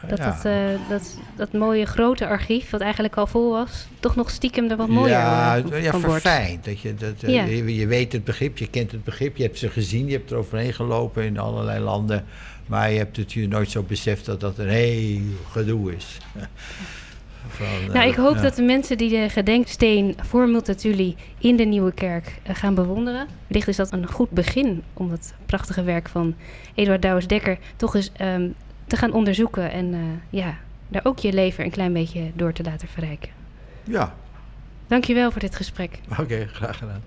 Dat, 0.09 0.19
ja. 0.19 0.33
het, 0.33 0.45
uh, 0.45 0.89
dat 0.89 1.19
dat 1.37 1.53
mooie 1.53 1.87
grote 1.87 2.27
archief, 2.27 2.71
wat 2.71 2.81
eigenlijk 2.81 3.17
al 3.17 3.27
vol 3.27 3.51
was, 3.51 3.87
toch 4.01 4.17
nog 4.17 4.31
stiekem 4.31 4.71
er 4.71 4.77
wat 4.77 4.89
mooier 4.89 5.11
ja, 5.11 5.59
uh, 5.59 5.83
ja, 5.83 5.99
verfijnd. 5.99 6.65
Dat 6.65 6.81
je, 6.81 6.95
dat, 6.95 7.23
uh, 7.23 7.31
ja. 7.31 7.45
je, 7.45 7.75
je, 7.75 7.87
weet 7.87 8.13
het 8.13 8.25
begrip, 8.25 8.59
je 8.59 8.69
kent 8.69 8.93
het 8.93 9.05
begrip, 9.05 9.37
je 9.37 9.43
hebt 9.43 9.59
ze 9.59 9.69
gezien, 9.69 10.07
je 10.07 10.13
hebt 10.13 10.31
er 10.31 10.37
overheen 10.37 10.73
gelopen 10.73 11.25
in 11.25 11.39
allerlei 11.39 11.81
landen. 11.81 12.25
Maar 12.67 12.91
je 12.91 12.99
hebt 12.99 13.17
het 13.17 13.33
je 13.33 13.49
nooit 13.49 13.71
zo 13.71 13.83
beseft 13.83 14.27
dat 14.27 14.41
dat 14.41 14.59
een 14.59 14.69
heel 14.69 15.21
gedoe 15.51 15.95
is. 15.97 16.19
Van, 17.49 17.93
nou, 17.93 18.09
ik 18.09 18.15
hoop 18.15 18.39
dat 18.43 18.57
de 18.57 18.63
mensen 18.63 18.99
die 18.99 19.11
de 19.11 19.29
gedenksteen 19.29 20.15
voor 20.23 20.49
Multatuli 20.49 21.17
in 21.39 21.57
de 21.57 21.65
Nieuwe 21.65 21.93
Kerk 21.93 22.41
gaan 22.45 22.75
bewonderen. 22.75 23.27
Wellicht 23.47 23.69
is 23.69 23.77
dat 23.77 23.93
een 23.93 24.07
goed 24.07 24.31
begin 24.31 24.83
om 24.93 25.11
het 25.11 25.35
prachtige 25.47 25.83
werk 25.83 26.09
van 26.09 26.35
Eduard 26.75 27.03
Douwes-Dekker 27.03 27.59
toch 27.77 27.95
eens 27.95 28.11
um, 28.21 28.55
te 28.91 28.97
gaan 28.97 29.13
onderzoeken 29.13 29.71
en 29.71 29.93
uh, 29.93 30.01
ja, 30.31 30.59
daar 30.89 31.05
ook 31.05 31.19
je 31.19 31.33
leven 31.33 31.65
een 31.65 31.71
klein 31.71 31.93
beetje 31.93 32.31
door 32.35 32.53
te 32.53 32.63
laten 32.63 32.89
verrijken. 32.89 33.31
Ja. 33.85 34.15
Dankjewel 34.87 35.31
voor 35.31 35.41
dit 35.41 35.57
gesprek. 35.57 35.99
Oké, 36.11 36.21
okay, 36.21 36.47
graag 36.47 36.79
gedaan. 36.79 37.03